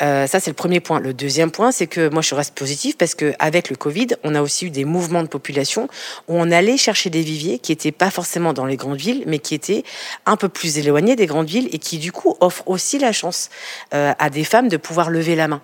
Euh, 0.00 0.28
ça, 0.28 0.38
c'est 0.38 0.50
le 0.50 0.54
premier 0.54 0.78
point. 0.78 1.00
Le 1.00 1.12
deuxième 1.12 1.50
point, 1.50 1.72
c'est 1.72 1.88
que 1.88 2.08
moi, 2.08 2.22
je 2.22 2.34
reste 2.36 2.54
positif 2.54 2.96
parce 2.96 3.16
que 3.16 3.34
avec 3.40 3.68
le 3.68 3.74
Covid, 3.74 4.08
on 4.22 4.36
a 4.36 4.42
aussi 4.42 4.66
eu 4.66 4.70
des 4.70 4.84
mouvements 4.84 5.22
de 5.22 5.28
population 5.28 5.88
où 6.28 6.36
on 6.36 6.50
allait 6.52 6.76
chercher 6.76 7.10
des 7.10 7.22
viviers 7.22 7.58
qui 7.58 7.72
étaient 7.72 7.90
pas 7.92 8.10
forcément 8.10 8.52
dans 8.52 8.64
les 8.64 8.76
grandes 8.76 8.98
villes, 8.98 9.24
mais 9.26 9.40
qui 9.40 9.56
étaient 9.56 9.82
un 10.24 10.36
peu 10.36 10.48
plus 10.48 10.78
éloignés 10.78 11.16
des 11.16 11.26
grandes 11.26 11.48
villes 11.48 11.68
et 11.72 11.78
qui, 11.78 11.98
du 11.98 12.12
coup, 12.12 12.36
offrent 12.40 12.62
aussi 12.66 12.98
la 13.00 13.12
chance 13.12 13.50
euh, 13.92 14.12
à 14.18 14.30
des 14.30 14.44
femmes 14.44 14.68
de 14.68 14.76
pouvoir 14.76 15.10
lever 15.10 15.34
la 15.34 15.48
main. 15.48 15.60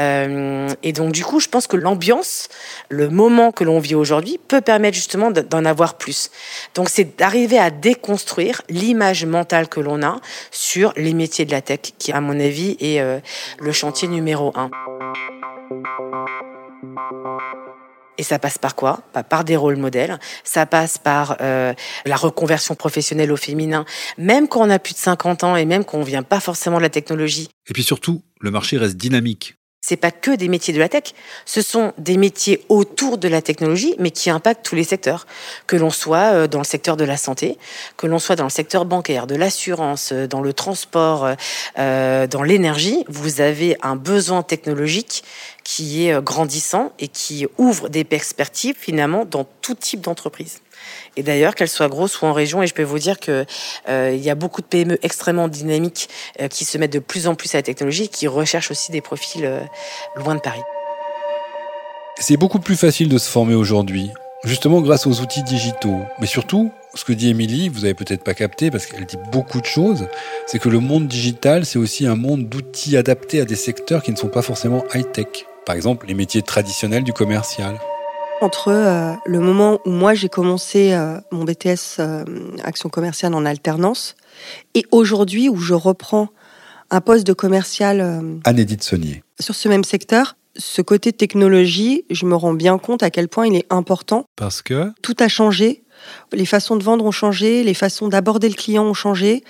Euh, 0.00 0.68
et 0.82 0.92
donc, 0.92 1.12
du 1.12 1.24
coup, 1.24 1.38
je 1.38 1.48
pense 1.48 1.68
que 1.68 1.76
l'ambiance, 1.76 2.48
le 2.88 3.08
moment 3.08 3.52
que 3.52 3.62
l'on 3.62 3.78
vit 3.78 3.94
aujourd'hui, 3.94 4.40
peut 4.48 4.60
permettre 4.60 4.96
justement 4.96 5.30
d'en 5.30 5.64
avoir 5.64 5.94
plus. 5.96 6.30
Donc, 6.74 6.88
c'est 6.88 7.16
d'arriver 7.16 7.58
à 7.58 7.70
déconstruire 7.70 8.62
l'image 8.68 9.24
mentale 9.24 9.68
que 9.68 9.78
l'on 9.78 10.02
a 10.02 10.16
sur 10.50 10.92
les 10.96 11.14
métiers 11.14 11.44
de 11.44 11.52
la 11.52 11.60
tech 11.60 11.80
qui, 12.00 12.10
à 12.10 12.20
mon 12.20 12.40
avis, 12.40 12.76
est 12.80 13.00
euh, 13.00 13.20
le 13.60 13.70
chantier 13.70 14.08
numéro 14.08 14.52
un. 14.56 14.70
Et 18.18 18.22
ça 18.22 18.38
passe 18.38 18.58
par 18.58 18.74
quoi? 18.74 19.00
Bah, 19.14 19.22
Par 19.22 19.44
des 19.44 19.56
rôles 19.56 19.76
modèles. 19.76 20.18
Ça 20.42 20.66
passe 20.66 20.98
par 20.98 21.36
euh, 21.40 21.72
la 22.04 22.16
reconversion 22.16 22.74
professionnelle 22.74 23.30
au 23.30 23.36
féminin, 23.36 23.84
même 24.18 24.48
quand 24.48 24.60
on 24.60 24.70
a 24.70 24.78
plus 24.78 24.94
de 24.94 24.98
50 24.98 25.44
ans 25.44 25.56
et 25.56 25.64
même 25.64 25.84
quand 25.84 25.98
on 25.98 26.02
vient 26.02 26.22
pas 26.22 26.40
forcément 26.40 26.78
de 26.78 26.82
la 26.82 26.90
technologie. 26.90 27.48
Et 27.68 27.72
puis 27.72 27.84
surtout, 27.84 28.22
le 28.40 28.50
marché 28.50 28.76
reste 28.76 28.96
dynamique 28.96 29.54
c'est 29.80 29.96
pas 29.96 30.10
que 30.10 30.30
des 30.30 30.48
métiers 30.48 30.74
de 30.74 30.78
la 30.78 30.88
tech, 30.88 31.14
ce 31.46 31.62
sont 31.62 31.92
des 31.96 32.16
métiers 32.18 32.64
autour 32.68 33.16
de 33.16 33.28
la 33.28 33.40
technologie, 33.40 33.94
mais 33.98 34.10
qui 34.10 34.28
impactent 34.28 34.64
tous 34.64 34.74
les 34.74 34.84
secteurs. 34.84 35.26
Que 35.66 35.76
l'on 35.76 35.90
soit 35.90 36.34
euh, 36.34 36.46
dans 36.46 36.58
le 36.58 36.64
secteur 36.64 36.96
de 36.96 37.04
la 37.04 37.16
santé, 37.16 37.56
que 37.96 38.06
l'on 38.06 38.18
soit 38.18 38.36
dans 38.36 38.44
le 38.44 38.50
secteur 38.50 38.84
bancaire, 38.84 39.26
de 39.26 39.34
l'assurance, 39.34 40.12
euh, 40.12 40.26
dans 40.26 40.42
le 40.42 40.52
transport, 40.52 41.34
euh, 41.78 42.26
dans 42.26 42.42
l'énergie, 42.42 43.04
vous 43.08 43.40
avez 43.40 43.76
un 43.82 43.96
besoin 43.96 44.42
technologique 44.42 45.24
qui 45.64 46.06
est 46.06 46.22
grandissant 46.22 46.92
et 46.98 47.08
qui 47.08 47.46
ouvre 47.58 47.88
des 47.88 48.04
perspectives 48.04 48.76
finalement 48.78 49.24
dans 49.24 49.46
tout 49.62 49.74
type 49.74 50.00
d'entreprise. 50.00 50.60
Et 51.16 51.22
d'ailleurs, 51.22 51.54
qu'elles 51.54 51.68
soient 51.68 51.88
grosses 51.88 52.20
ou 52.22 52.26
en 52.26 52.32
région, 52.32 52.62
et 52.62 52.66
je 52.66 52.74
peux 52.74 52.82
vous 52.82 52.98
dire 52.98 53.18
qu'il 53.18 53.46
euh, 53.88 54.14
y 54.14 54.30
a 54.30 54.34
beaucoup 54.34 54.60
de 54.60 54.66
PME 54.66 54.98
extrêmement 55.02 55.48
dynamiques 55.48 56.08
euh, 56.40 56.48
qui 56.48 56.64
se 56.64 56.78
mettent 56.78 56.92
de 56.92 56.98
plus 56.98 57.26
en 57.26 57.34
plus 57.34 57.54
à 57.54 57.58
la 57.58 57.62
technologie 57.62 58.04
et 58.04 58.08
qui 58.08 58.28
recherchent 58.28 58.70
aussi 58.70 58.92
des 58.92 59.00
profils 59.00 59.44
euh, 59.44 59.60
loin 60.16 60.34
de 60.34 60.40
Paris. 60.40 60.62
C'est 62.18 62.36
beaucoup 62.36 62.60
plus 62.60 62.76
facile 62.76 63.08
de 63.08 63.18
se 63.18 63.28
former 63.28 63.54
aujourd'hui, 63.54 64.10
justement 64.44 64.80
grâce 64.80 65.06
aux 65.06 65.20
outils 65.20 65.42
digitaux. 65.42 66.00
Mais 66.20 66.26
surtout, 66.26 66.70
ce 66.94 67.04
que 67.04 67.12
dit 67.12 67.30
Émilie, 67.30 67.68
vous 67.68 67.84
avez 67.84 67.94
peut-être 67.94 68.22
pas 68.22 68.34
capté 68.34 68.70
parce 68.70 68.86
qu'elle 68.86 69.06
dit 69.06 69.18
beaucoup 69.32 69.60
de 69.60 69.66
choses, 69.66 70.06
c'est 70.46 70.58
que 70.58 70.68
le 70.68 70.80
monde 70.80 71.08
digital, 71.08 71.64
c'est 71.64 71.78
aussi 71.78 72.06
un 72.06 72.16
monde 72.16 72.48
d'outils 72.48 72.96
adaptés 72.96 73.40
à 73.40 73.44
des 73.44 73.56
secteurs 73.56 74.02
qui 74.02 74.10
ne 74.10 74.16
sont 74.16 74.28
pas 74.28 74.42
forcément 74.42 74.84
high-tech. 74.94 75.46
Par 75.64 75.76
exemple, 75.76 76.06
les 76.06 76.14
métiers 76.14 76.42
traditionnels 76.42 77.04
du 77.04 77.12
commercial 77.12 77.78
entre 78.40 78.68
euh, 78.68 79.14
le 79.26 79.40
moment 79.40 79.80
où 79.84 79.90
moi 79.90 80.14
j'ai 80.14 80.28
commencé 80.28 80.92
euh, 80.92 81.18
mon 81.30 81.44
BTS 81.44 81.98
euh, 81.98 82.24
action 82.64 82.88
commerciale 82.88 83.34
en 83.34 83.44
alternance 83.44 84.16
et 84.74 84.86
aujourd'hui 84.90 85.48
où 85.48 85.56
je 85.56 85.74
reprends 85.74 86.28
un 86.90 87.00
poste 87.00 87.26
de 87.26 87.32
commercial 87.32 88.00
Anne-Édith 88.44 88.82
Saunier. 88.82 89.22
sur 89.38 89.54
ce 89.54 89.68
même 89.68 89.84
secteur. 89.84 90.36
Ce 90.56 90.82
côté 90.82 91.12
technologie, 91.12 92.04
je 92.10 92.26
me 92.26 92.34
rends 92.34 92.54
bien 92.54 92.78
compte 92.78 93.04
à 93.04 93.10
quel 93.10 93.28
point 93.28 93.46
il 93.46 93.54
est 93.54 93.66
important. 93.70 94.24
Parce 94.34 94.62
que 94.62 94.90
Tout 95.00 95.14
a 95.20 95.28
changé. 95.28 95.84
Les 96.32 96.46
façons 96.46 96.76
de 96.76 96.82
vendre 96.82 97.04
ont 97.04 97.12
changé, 97.12 97.62
les 97.62 97.74
façons 97.74 98.08
d'aborder 98.08 98.48
le 98.48 98.54
client 98.54 98.84
ont 98.84 98.94
changé 98.94 99.44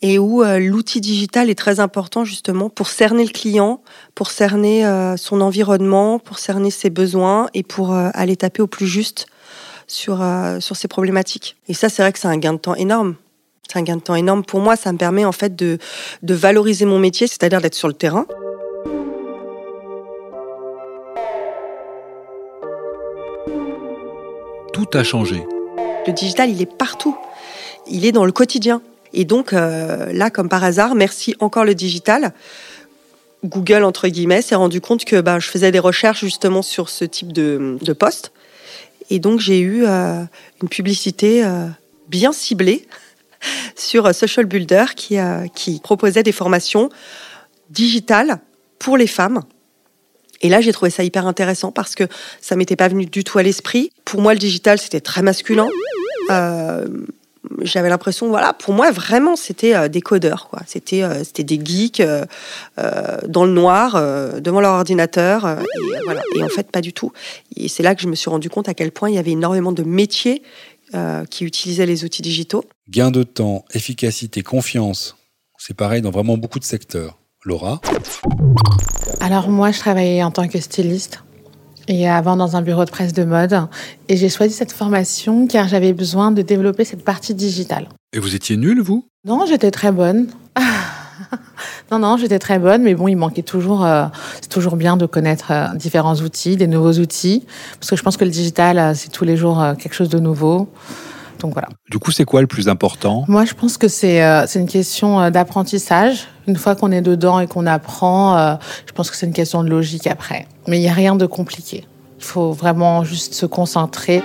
et 0.00 0.18
où 0.18 0.42
euh, 0.42 0.58
l'outil 0.58 1.00
digital 1.00 1.50
est 1.50 1.56
très 1.56 1.80
important 1.80 2.24
justement 2.24 2.70
pour 2.70 2.88
cerner 2.88 3.24
le 3.24 3.30
client, 3.30 3.82
pour 4.14 4.30
cerner 4.30 4.86
euh, 4.86 5.16
son 5.16 5.40
environnement, 5.40 6.18
pour 6.18 6.38
cerner 6.38 6.70
ses 6.70 6.90
besoins 6.90 7.48
et 7.54 7.62
pour 7.62 7.92
euh, 7.92 8.10
aller 8.14 8.36
taper 8.36 8.62
au 8.62 8.66
plus 8.66 8.86
juste 8.86 9.26
sur, 9.86 10.22
sur 10.60 10.76
ces 10.76 10.86
problématiques. 10.86 11.56
Et 11.66 11.72
ça, 11.72 11.88
c'est 11.88 12.02
vrai 12.02 12.12
que 12.12 12.18
c'est 12.18 12.28
un 12.28 12.36
gain 12.36 12.52
de 12.52 12.58
temps 12.58 12.74
énorme. 12.74 13.14
C'est 13.66 13.78
un 13.78 13.82
gain 13.82 13.96
de 13.96 14.02
temps 14.02 14.14
énorme. 14.14 14.44
Pour 14.44 14.60
moi, 14.60 14.76
ça 14.76 14.92
me 14.92 14.98
permet 14.98 15.24
en 15.24 15.32
fait 15.32 15.56
de, 15.56 15.78
de 16.22 16.34
valoriser 16.34 16.84
mon 16.84 16.98
métier, 16.98 17.26
c'est-à-dire 17.26 17.62
d'être 17.62 17.74
sur 17.74 17.88
le 17.88 17.94
terrain. 17.94 18.26
Tout 24.74 24.86
a 24.92 25.02
changé. 25.02 25.42
Le 26.06 26.12
digital, 26.12 26.50
il 26.50 26.60
est 26.60 26.66
partout. 26.66 27.16
Il 27.86 28.04
est 28.04 28.12
dans 28.12 28.26
le 28.26 28.32
quotidien. 28.32 28.82
Et 29.12 29.24
donc 29.24 29.52
euh, 29.52 30.12
là, 30.12 30.30
comme 30.30 30.48
par 30.48 30.64
hasard, 30.64 30.94
merci 30.94 31.34
encore 31.40 31.64
le 31.64 31.74
digital. 31.74 32.32
Google, 33.44 33.84
entre 33.84 34.08
guillemets, 34.08 34.42
s'est 34.42 34.54
rendu 34.54 34.80
compte 34.80 35.04
que 35.04 35.20
bah, 35.20 35.38
je 35.38 35.48
faisais 35.48 35.70
des 35.70 35.78
recherches 35.78 36.20
justement 36.20 36.62
sur 36.62 36.88
ce 36.88 37.04
type 37.04 37.32
de, 37.32 37.78
de 37.80 37.92
poste. 37.92 38.32
Et 39.10 39.18
donc 39.18 39.40
j'ai 39.40 39.60
eu 39.60 39.84
euh, 39.86 40.22
une 40.62 40.68
publicité 40.68 41.44
euh, 41.44 41.66
bien 42.08 42.32
ciblée 42.32 42.86
sur 43.76 44.14
Social 44.14 44.46
Builder 44.46 44.86
qui, 44.96 45.18
qui 45.54 45.80
proposait 45.80 46.22
des 46.22 46.32
formations 46.32 46.90
digitales 47.70 48.40
pour 48.78 48.96
les 48.96 49.06
femmes. 49.06 49.42
Et 50.40 50.48
là, 50.48 50.60
j'ai 50.60 50.72
trouvé 50.72 50.90
ça 50.90 51.02
hyper 51.02 51.26
intéressant 51.26 51.72
parce 51.72 51.94
que 51.94 52.04
ça 52.40 52.54
m'était 52.54 52.76
pas 52.76 52.88
venu 52.88 53.06
du 53.06 53.24
tout 53.24 53.38
à 53.38 53.42
l'esprit. 53.42 53.90
Pour 54.04 54.20
moi, 54.20 54.34
le 54.34 54.38
digital, 54.38 54.78
c'était 54.78 55.00
très 55.00 55.22
masculin. 55.22 55.68
J'avais 57.62 57.88
l'impression, 57.88 58.28
voilà, 58.28 58.52
pour 58.52 58.74
moi, 58.74 58.90
vraiment, 58.90 59.36
c'était 59.36 59.74
euh, 59.74 59.88
des 59.88 60.00
codeurs, 60.00 60.48
quoi. 60.48 60.60
C'était, 60.66 61.02
euh, 61.02 61.24
c'était 61.24 61.44
des 61.44 61.60
geeks 61.64 62.02
dans 63.26 63.44
le 63.44 63.52
noir, 63.52 64.00
devant 64.40 64.60
leur 64.60 64.74
ordinateur. 64.74 65.46
et, 65.46 66.04
voilà. 66.04 66.22
et 66.36 66.42
en 66.42 66.48
fait, 66.48 66.70
pas 66.70 66.80
du 66.80 66.92
tout. 66.92 67.12
Et 67.56 67.68
c'est 67.68 67.82
là 67.82 67.94
que 67.94 68.02
je 68.02 68.08
me 68.08 68.14
suis 68.14 68.30
rendu 68.30 68.50
compte 68.50 68.68
à 68.68 68.74
quel 68.74 68.92
point 68.92 69.08
il 69.10 69.14
y 69.14 69.18
avait 69.18 69.32
énormément 69.32 69.72
de 69.72 69.82
métiers 69.82 70.42
qui 71.30 71.44
utilisaient 71.44 71.86
les 71.86 72.04
outils 72.04 72.22
digitaux. 72.22 72.64
Gain 72.88 73.10
de 73.10 73.22
temps, 73.22 73.64
efficacité, 73.74 74.42
confiance. 74.42 75.16
C'est 75.58 75.76
pareil 75.76 76.02
dans 76.02 76.10
vraiment 76.10 76.38
beaucoup 76.38 76.58
de 76.58 76.64
secteurs. 76.64 77.18
Laura? 77.44 77.80
Alors 79.20 79.48
moi, 79.48 79.70
je 79.70 79.78
travaillais 79.78 80.22
en 80.22 80.30
tant 80.30 80.48
que 80.48 80.60
styliste 80.60 81.22
et 81.88 82.08
avant 82.08 82.36
dans 82.36 82.56
un 82.56 82.62
bureau 82.62 82.84
de 82.84 82.90
presse 82.90 83.12
de 83.12 83.24
mode. 83.24 83.58
Et 84.08 84.16
j'ai 84.16 84.28
choisi 84.28 84.54
cette 84.54 84.72
formation 84.72 85.46
car 85.46 85.68
j'avais 85.68 85.92
besoin 85.92 86.30
de 86.30 86.42
développer 86.42 86.84
cette 86.84 87.04
partie 87.04 87.34
digitale. 87.34 87.88
Et 88.12 88.18
vous 88.18 88.34
étiez 88.34 88.56
nulle, 88.56 88.80
vous? 88.80 89.06
Non, 89.26 89.44
j'étais 89.46 89.70
très 89.70 89.92
bonne. 89.92 90.28
non, 91.90 91.98
non, 91.98 92.16
j'étais 92.16 92.38
très 92.38 92.58
bonne, 92.58 92.82
mais 92.82 92.94
bon, 92.94 93.08
il 93.08 93.16
manquait 93.16 93.42
toujours. 93.42 93.84
Euh, 93.84 94.06
c'est 94.40 94.48
toujours 94.48 94.76
bien 94.76 94.96
de 94.96 95.06
connaître 95.06 95.50
euh, 95.50 95.74
différents 95.74 96.16
outils, 96.16 96.56
des 96.56 96.66
nouveaux 96.66 96.94
outils, 96.94 97.44
parce 97.78 97.90
que 97.90 97.96
je 97.96 98.02
pense 98.02 98.16
que 98.16 98.24
le 98.24 98.30
digital, 98.30 98.78
euh, 98.78 98.92
c'est 98.94 99.10
tous 99.10 99.24
les 99.24 99.36
jours 99.36 99.62
quelque 99.78 99.94
chose 99.94 100.08
de 100.08 100.18
nouveau. 100.18 100.68
Donc 101.38 101.52
voilà. 101.52 101.68
Du 101.90 101.98
coup, 101.98 102.10
c'est 102.10 102.24
quoi 102.24 102.40
le 102.40 102.46
plus 102.46 102.68
important? 102.68 103.24
Moi, 103.28 103.44
je 103.44 103.54
pense 103.54 103.78
que 103.78 103.88
c'est 103.88 104.22
euh, 104.22 104.46
c'est 104.46 104.58
une 104.58 104.68
question 104.68 105.20
euh, 105.20 105.30
d'apprentissage. 105.30 106.26
Une 106.46 106.56
fois 106.56 106.74
qu'on 106.74 106.90
est 106.90 107.02
dedans 107.02 107.40
et 107.40 107.46
qu'on 107.46 107.66
apprend, 107.66 108.36
euh, 108.36 108.54
je 108.86 108.92
pense 108.92 109.10
que 109.10 109.16
c'est 109.16 109.26
une 109.26 109.32
question 109.32 109.62
de 109.62 109.68
logique 109.68 110.06
après. 110.06 110.46
Mais 110.66 110.78
il 110.78 110.80
n'y 110.80 110.88
a 110.88 110.92
rien 110.92 111.14
de 111.14 111.26
compliqué. 111.26 111.84
Il 112.18 112.24
faut 112.24 112.52
vraiment 112.52 113.04
juste 113.04 113.34
se 113.34 113.46
concentrer. 113.46 114.22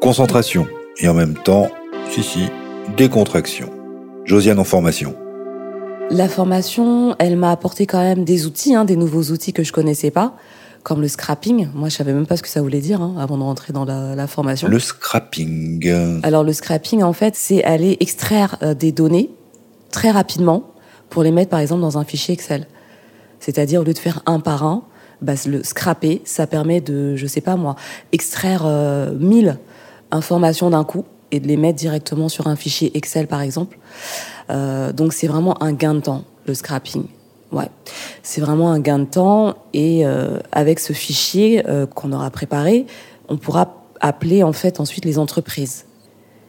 Concentration 0.00 0.66
et 0.98 1.08
en 1.08 1.14
même 1.14 1.34
temps, 1.34 1.68
si, 2.10 2.22
si, 2.22 2.48
décontraction. 2.96 3.70
Josiane 4.24 4.58
en 4.58 4.64
formation. 4.64 5.14
La 6.10 6.28
formation, 6.28 7.14
elle 7.18 7.36
m'a 7.36 7.50
apporté 7.50 7.86
quand 7.86 8.00
même 8.00 8.24
des 8.24 8.46
outils, 8.46 8.74
hein, 8.74 8.84
des 8.84 8.96
nouveaux 8.96 9.24
outils 9.24 9.52
que 9.52 9.62
je 9.62 9.72
connaissais 9.72 10.10
pas 10.10 10.34
comme 10.86 11.00
le 11.00 11.08
scrapping. 11.08 11.66
Moi, 11.74 11.88
je 11.88 11.96
savais 11.96 12.12
même 12.12 12.26
pas 12.26 12.36
ce 12.36 12.44
que 12.44 12.48
ça 12.48 12.62
voulait 12.62 12.78
dire 12.78 13.02
hein, 13.02 13.16
avant 13.18 13.36
de 13.36 13.42
rentrer 13.42 13.72
dans 13.72 13.84
la, 13.84 14.26
formation. 14.28 14.68
Le 14.68 14.78
scrapping. 14.78 16.20
Alors, 16.22 16.44
le 16.44 16.52
scrapping, 16.52 17.02
en 17.02 17.12
fait, 17.12 17.34
c'est 17.34 17.64
aller 17.64 17.96
extraire 17.98 18.56
euh, 18.62 18.72
des 18.72 18.92
données 18.92 19.30
très 19.90 20.12
rapidement 20.12 20.70
pour 21.10 21.24
les 21.24 21.32
mettre, 21.32 21.50
par 21.50 21.58
exemple, 21.58 21.80
dans 21.80 21.98
un 21.98 22.04
fichier 22.04 22.34
Excel. 22.34 22.68
C'est-à-dire, 23.40 23.80
au 23.80 23.84
lieu 23.84 23.94
de 23.94 23.98
faire 23.98 24.22
un 24.26 24.38
par 24.38 24.62
un, 24.62 24.84
bah, 25.22 25.32
le 25.46 25.64
scrapper, 25.64 26.22
ça 26.24 26.46
permet 26.46 26.80
de, 26.80 27.16
je 27.16 27.26
sais 27.26 27.40
pas 27.40 27.56
moi, 27.56 27.74
extraire 28.12 28.62
euh, 28.64 29.12
1000 29.18 29.58
informations 30.12 30.70
d'un 30.70 30.84
coup 30.84 31.04
et 31.32 31.40
de 31.40 31.48
les 31.48 31.56
mettre 31.56 31.80
directement 31.80 32.28
sur 32.28 32.46
un 32.46 32.54
fichier 32.54 32.96
Excel, 32.96 33.26
par 33.26 33.40
exemple. 33.40 33.76
Euh, 34.50 34.92
donc, 34.92 35.14
c'est 35.14 35.26
vraiment 35.26 35.60
un 35.60 35.72
gain 35.72 35.94
de 35.94 36.00
temps, 36.00 36.22
le 36.46 36.54
scrapping. 36.54 37.06
Ouais, 37.52 37.70
c'est 38.22 38.40
vraiment 38.40 38.72
un 38.72 38.80
gain 38.80 38.98
de 38.98 39.04
temps 39.04 39.54
et 39.72 40.04
euh, 40.04 40.38
avec 40.50 40.80
ce 40.80 40.92
fichier 40.92 41.62
euh, 41.68 41.86
qu'on 41.86 42.12
aura 42.12 42.30
préparé, 42.30 42.86
on 43.28 43.36
pourra 43.36 43.84
appeler 44.00 44.42
en 44.42 44.52
fait 44.52 44.80
ensuite 44.80 45.04
les 45.04 45.18
entreprises. 45.18 45.84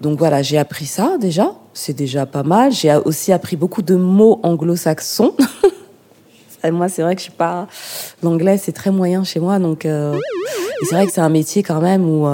Donc 0.01 0.17
voilà, 0.17 0.41
j'ai 0.41 0.57
appris 0.57 0.85
ça 0.85 1.17
déjà, 1.19 1.53
c'est 1.73 1.93
déjà 1.93 2.25
pas 2.25 2.43
mal. 2.43 2.71
J'ai 2.71 2.95
aussi 2.95 3.31
appris 3.31 3.55
beaucoup 3.55 3.83
de 3.83 3.95
mots 3.95 4.39
anglo-saxons. 4.43 5.33
moi, 6.71 6.89
c'est 6.89 7.03
vrai 7.03 7.15
que 7.15 7.21
je 7.21 7.25
suis 7.25 7.33
pas 7.33 7.67
l'anglais, 8.23 8.57
c'est 8.57 8.73
très 8.73 8.91
moyen 8.91 9.23
chez 9.23 9.39
moi, 9.39 9.57
donc 9.59 9.85
euh... 9.85 10.19
c'est 10.83 10.95
vrai 10.95 11.05
que 11.05 11.13
c'est 11.13 11.21
un 11.21 11.29
métier 11.29 11.63
quand 11.63 11.79
même 11.79 12.07
où 12.09 12.27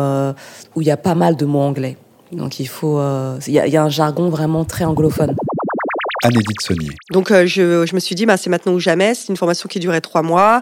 où 0.76 0.82
il 0.82 0.88
y 0.88 0.92
a 0.92 0.98
pas 0.98 1.16
mal 1.16 1.36
de 1.36 1.46
mots 1.46 1.60
anglais. 1.60 1.98
Donc 2.32 2.60
il 2.60 2.68
faut, 2.68 3.00
il 3.46 3.54
y 3.54 3.78
a 3.78 3.84
un 3.84 3.90
jargon 3.90 4.30
vraiment 4.30 4.66
très 4.66 4.86
anglophone. 4.86 5.36
Anne-Édith 6.24 6.62
Saunier. 6.62 6.92
Donc 7.12 7.32
euh, 7.32 7.46
je, 7.46 7.86
je, 7.86 7.94
me 7.94 8.00
suis 8.00 8.16
dit, 8.16 8.26
bah, 8.26 8.38
c'est 8.38 8.50
maintenant 8.50 8.74
ou 8.74 8.80
jamais. 8.80 9.14
C'est 9.14 9.28
une 9.28 9.38
formation 9.38 9.68
qui 9.68 9.80
durait 9.80 10.02
trois 10.02 10.24
mois. 10.24 10.62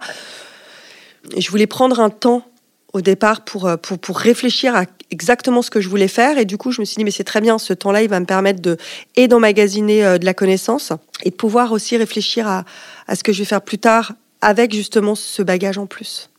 Je 1.38 1.50
voulais 1.50 1.68
prendre 1.68 2.00
un 2.00 2.10
temps 2.10 2.46
au 2.94 3.02
départ 3.02 3.46
pour, 3.46 3.68
euh, 3.68 3.78
pour, 3.78 4.00
pour, 4.00 4.18
réfléchir 4.18 4.76
à 4.76 4.86
exactement 5.12 5.62
ce 5.62 5.70
que 5.70 5.80
je 5.80 5.88
voulais 5.88 6.08
faire. 6.08 6.38
Et 6.38 6.46
du 6.46 6.58
coup, 6.58 6.72
je 6.72 6.82
me 6.82 6.86
suis 6.86 6.98
dit, 6.98 7.06
mais 7.06 7.12
c'est 7.12 7.24
très 7.24 7.42
bien, 7.42 7.58
ce 7.58 7.74
temps-là, 7.74 8.02
il 8.02 8.10
va 8.10 8.20
me 8.20 8.26
permettre 8.26 8.62
de 8.62 8.78
et 9.16 9.28
d'emmagasiner 9.28 10.04
euh, 10.04 10.18
de 10.18 10.26
la 10.26 10.34
connaissance 10.34 10.92
et 11.24 11.30
de 11.30 11.36
pouvoir 11.36 11.72
aussi 11.72 11.96
réfléchir 11.96 12.48
à, 12.48 12.66
à, 13.08 13.16
ce 13.16 13.24
que 13.24 13.32
je 13.32 13.40
vais 13.40 13.46
faire 13.46 13.62
plus 13.62 13.78
tard 13.78 14.14
avec 14.42 14.74
justement 14.74 15.14
ce 15.14 15.44
bagage 15.44 15.78
en 15.78 15.86
plus. 15.86 16.30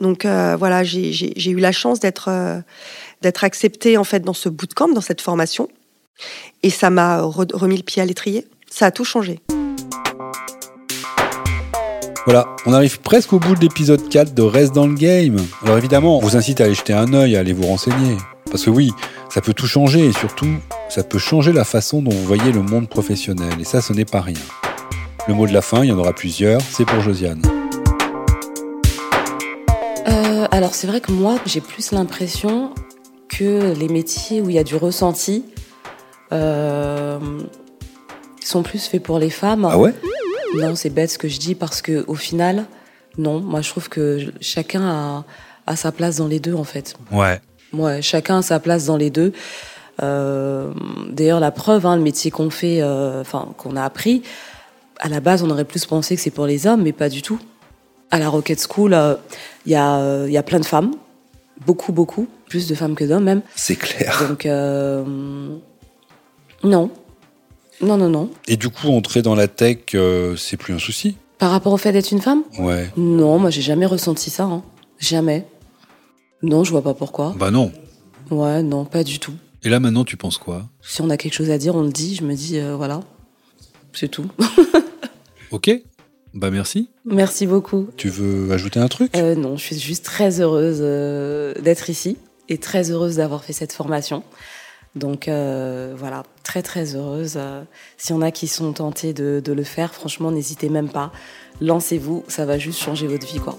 Donc 0.00 0.24
voilà, 0.24 0.84
j'ai 0.84 1.50
eu 1.50 1.60
la 1.60 1.70
chance 1.70 2.00
d'être 2.00 2.30
d'être 3.20 3.44
acceptée 3.44 3.98
en 3.98 4.04
fait 4.04 4.20
dans 4.20 4.32
ce 4.32 4.48
bootcamp, 4.48 4.88
dans 4.88 5.02
cette 5.02 5.20
formation. 5.20 5.68
Et 6.62 6.70
ça 6.70 6.90
m'a 6.90 7.22
remis 7.22 7.76
le 7.76 7.82
pied 7.82 8.02
à 8.02 8.04
l'étrier. 8.04 8.46
Ça 8.70 8.86
a 8.86 8.90
tout 8.90 9.04
changé. 9.04 9.40
Voilà, 12.26 12.54
on 12.66 12.74
arrive 12.74 13.00
presque 13.00 13.32
au 13.32 13.38
bout 13.38 13.54
de 13.54 13.60
l'épisode 13.60 14.08
4 14.08 14.34
de 14.34 14.42
Reste 14.42 14.74
dans 14.74 14.86
le 14.86 14.94
Game. 14.94 15.36
Alors 15.64 15.78
évidemment, 15.78 16.18
on 16.18 16.20
vous 16.20 16.36
incite 16.36 16.60
à 16.60 16.64
aller 16.64 16.74
jeter 16.74 16.92
un 16.92 17.12
œil, 17.14 17.34
à 17.34 17.40
aller 17.40 17.54
vous 17.54 17.66
renseigner. 17.66 18.16
Parce 18.50 18.64
que 18.64 18.70
oui, 18.70 18.92
ça 19.30 19.40
peut 19.40 19.54
tout 19.54 19.66
changer 19.66 20.06
et 20.06 20.12
surtout, 20.12 20.54
ça 20.88 21.02
peut 21.02 21.18
changer 21.18 21.52
la 21.52 21.64
façon 21.64 22.02
dont 22.02 22.10
vous 22.10 22.24
voyez 22.24 22.52
le 22.52 22.62
monde 22.62 22.88
professionnel. 22.88 23.52
Et 23.58 23.64
ça, 23.64 23.80
ce 23.80 23.92
n'est 23.92 24.04
pas 24.04 24.20
rien. 24.20 24.38
Le 25.28 25.34
mot 25.34 25.46
de 25.46 25.52
la 25.52 25.62
fin, 25.62 25.82
il 25.82 25.88
y 25.88 25.92
en 25.92 25.98
aura 25.98 26.12
plusieurs, 26.12 26.60
c'est 26.60 26.84
pour 26.84 27.00
Josiane. 27.00 27.42
Euh, 30.08 30.46
alors 30.50 30.74
c'est 30.74 30.86
vrai 30.86 31.00
que 31.00 31.12
moi, 31.12 31.36
j'ai 31.46 31.60
plus 31.60 31.92
l'impression 31.92 32.74
que 33.28 33.72
les 33.78 33.88
métiers 33.88 34.40
où 34.40 34.50
il 34.50 34.56
y 34.56 34.58
a 34.58 34.64
du 34.64 34.76
ressenti, 34.76 35.44
sont 38.42 38.62
plus 38.62 38.86
faits 38.86 39.02
pour 39.02 39.18
les 39.18 39.30
femmes. 39.30 39.68
Ah 39.70 39.78
ouais? 39.78 39.94
Non, 40.56 40.74
c'est 40.74 40.90
bête 40.90 41.10
ce 41.10 41.18
que 41.18 41.28
je 41.28 41.38
dis 41.38 41.54
parce 41.54 41.82
que 41.82 42.04
au 42.08 42.14
final, 42.14 42.66
non. 43.18 43.40
Moi, 43.40 43.60
je 43.60 43.70
trouve 43.70 43.88
que 43.88 44.32
chacun 44.40 44.82
a, 44.82 45.24
a 45.66 45.76
sa 45.76 45.92
place 45.92 46.16
dans 46.16 46.26
les 46.26 46.40
deux, 46.40 46.54
en 46.54 46.64
fait. 46.64 46.94
Ouais. 47.12 47.40
Ouais, 47.72 48.02
chacun 48.02 48.38
a 48.38 48.42
sa 48.42 48.58
place 48.58 48.86
dans 48.86 48.96
les 48.96 49.10
deux. 49.10 49.32
Euh, 50.02 50.72
D'ailleurs, 51.10 51.40
la 51.40 51.50
preuve, 51.50 51.86
hein, 51.86 51.96
le 51.96 52.02
métier 52.02 52.30
qu'on 52.30 52.50
fait, 52.50 52.82
euh, 52.82 53.20
enfin 53.20 53.48
qu'on 53.56 53.76
a 53.76 53.84
appris, 53.84 54.22
à 54.98 55.08
la 55.08 55.20
base, 55.20 55.42
on 55.42 55.50
aurait 55.50 55.64
plus 55.64 55.86
pensé 55.86 56.16
que 56.16 56.22
c'est 56.22 56.30
pour 56.30 56.46
les 56.46 56.66
hommes, 56.66 56.82
mais 56.82 56.92
pas 56.92 57.08
du 57.08 57.22
tout. 57.22 57.38
À 58.10 58.18
la 58.18 58.28
Rocket 58.28 58.60
School, 58.68 58.90
il 58.90 58.94
euh, 58.94 59.14
y, 59.66 59.74
a, 59.76 60.26
y 60.26 60.36
a 60.36 60.42
plein 60.42 60.58
de 60.58 60.66
femmes, 60.66 60.92
beaucoup, 61.64 61.92
beaucoup, 61.92 62.26
plus 62.48 62.66
de 62.66 62.74
femmes 62.74 62.96
que 62.96 63.04
d'hommes 63.04 63.24
même. 63.24 63.42
C'est 63.54 63.76
clair. 63.76 64.24
Donc 64.28 64.48
non. 66.62 66.90
Non, 67.80 67.96
non, 67.96 68.08
non. 68.08 68.30
Et 68.46 68.56
du 68.56 68.68
coup, 68.68 68.88
entrer 68.88 69.22
dans 69.22 69.34
la 69.34 69.48
tech, 69.48 69.78
euh, 69.94 70.36
c'est 70.36 70.56
plus 70.56 70.74
un 70.74 70.78
souci? 70.78 71.16
Par 71.38 71.50
rapport 71.50 71.72
au 71.72 71.78
fait 71.78 71.92
d'être 71.92 72.10
une 72.10 72.20
femme? 72.20 72.42
Ouais. 72.58 72.90
Non, 72.96 73.38
moi, 73.38 73.48
j'ai 73.50 73.62
jamais 73.62 73.86
ressenti 73.86 74.28
ça. 74.28 74.44
Hein. 74.44 74.62
Jamais. 74.98 75.46
Non, 76.42 76.62
je 76.64 76.70
vois 76.70 76.82
pas 76.82 76.92
pourquoi. 76.94 77.34
Bah 77.38 77.50
non. 77.50 77.72
Ouais, 78.30 78.62
non, 78.62 78.84
pas 78.84 79.02
du 79.04 79.18
tout. 79.18 79.32
Et 79.62 79.70
là, 79.70 79.80
maintenant, 79.80 80.04
tu 80.04 80.16
penses 80.18 80.36
quoi? 80.38 80.68
Si 80.82 81.00
on 81.00 81.08
a 81.10 81.16
quelque 81.16 81.32
chose 81.34 81.50
à 81.50 81.56
dire, 81.58 81.74
on 81.74 81.82
le 81.82 81.90
dit. 81.90 82.14
Je 82.16 82.24
me 82.24 82.34
dis, 82.34 82.58
euh, 82.58 82.76
voilà. 82.76 83.00
C'est 83.94 84.08
tout. 84.08 84.26
ok. 85.50 85.70
Bah 86.32 86.50
merci. 86.50 86.90
Merci 87.04 87.46
beaucoup. 87.46 87.88
Tu 87.96 88.08
veux 88.08 88.52
ajouter 88.52 88.78
un 88.78 88.88
truc? 88.88 89.16
Euh, 89.16 89.34
Non, 89.34 89.56
je 89.56 89.62
suis 89.62 89.78
juste 89.78 90.04
très 90.04 90.40
heureuse 90.40 90.78
euh, 90.80 91.54
d'être 91.54 91.90
ici 91.90 92.18
et 92.48 92.58
très 92.58 92.90
heureuse 92.90 93.16
d'avoir 93.16 93.42
fait 93.42 93.52
cette 93.52 93.72
formation. 93.72 94.22
Donc 94.96 95.28
euh, 95.28 95.94
voilà, 95.96 96.24
très 96.42 96.62
très 96.62 96.96
heureuse. 96.96 97.34
Euh, 97.36 97.62
S'il 97.96 98.16
y 98.16 98.18
en 98.18 98.22
a 98.22 98.30
qui 98.30 98.48
sont 98.48 98.72
tentés 98.72 99.12
de, 99.12 99.42
le 99.46 99.62
faire, 99.62 99.94
franchement, 99.94 100.32
n'hésitez 100.32 100.68
même 100.68 100.88
pas. 100.88 101.12
Lancez-vous, 101.60 102.24
ça 102.26 102.44
va 102.44 102.58
juste 102.58 102.80
changer 102.80 103.06
votre 103.06 103.26
vie, 103.26 103.38
quoi. 103.38 103.56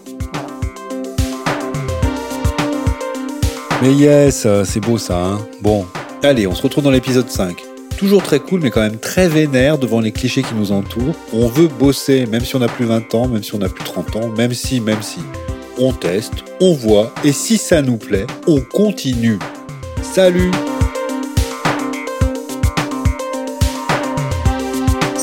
Mais 3.82 3.94
yes, 3.94 4.46
c'est 4.65 4.80
beau 4.80 4.98
ça. 4.98 5.26
Hein 5.26 5.48
bon, 5.62 5.86
allez, 6.22 6.48
on 6.48 6.54
se 6.54 6.62
retrouve 6.62 6.84
dans 6.84 6.91
l'épisode 6.91 7.30
5. 7.30 7.63
Toujours 7.98 8.24
très 8.24 8.39
cool, 8.39 8.62
mais 8.62 8.70
quand 8.70 8.82
même 8.82 8.98
très 8.98 9.28
vénère 9.28 9.78
devant 9.78 10.02
les 10.02 10.12
clichés 10.12 10.44
qui 10.44 10.54
nous 10.56 10.72
entourent. 10.72 11.15
On 11.34 11.48
veut 11.48 11.67
bosser, 11.67 12.26
même 12.26 12.44
si 12.44 12.56
on 12.56 12.62
a 12.62 12.67
plus 12.67 12.86
20 12.86 13.15
ans, 13.15 13.28
même 13.28 13.44
si 13.44 13.56
on 13.56 13.62
a 13.62 13.70
plus 13.70 13.84
30 13.84 14.15
ans, 14.17 14.28
même 14.30 14.54
si, 14.54 14.82
même 14.82 15.02
si. 15.02 15.20
On 15.80 15.94
teste, 15.94 16.34
on 16.60 16.74
voit, 16.74 17.13
et 17.24 17.32
si 17.32 17.58
ça 17.58 17.82
nous 17.82 17.98
plaît, 17.98 18.28
on 18.48 18.60
continue. 18.62 19.39
Salut 20.02 20.52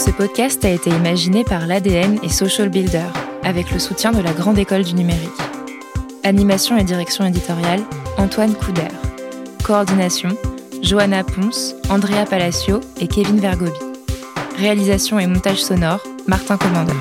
Ce 0.08 0.12
podcast 0.14 0.64
a 0.64 0.70
été 0.70 0.88
imaginé 0.88 1.44
par 1.44 1.66
l'ADN 1.66 2.18
et 2.22 2.30
Social 2.30 2.70
Builder, 2.70 3.04
avec 3.42 3.70
le 3.70 3.78
soutien 3.78 4.10
de 4.10 4.22
la 4.22 4.32
Grande 4.32 4.56
École 4.56 4.82
du 4.82 4.94
Numérique. 4.94 5.28
Animation 6.24 6.78
et 6.78 6.82
direction 6.82 7.26
éditoriale, 7.26 7.82
Antoine 8.16 8.54
Couder. 8.54 8.88
Coordination, 9.62 10.30
Johanna 10.80 11.24
Ponce, 11.24 11.74
Andrea 11.90 12.24
Palacio 12.24 12.80
et 12.98 13.06
Kevin 13.06 13.38
Vergobi. 13.38 13.78
Réalisation 14.56 15.18
et 15.18 15.26
montage 15.26 15.62
sonore, 15.62 16.02
Martin 16.26 16.56
Commandeur. 16.56 16.96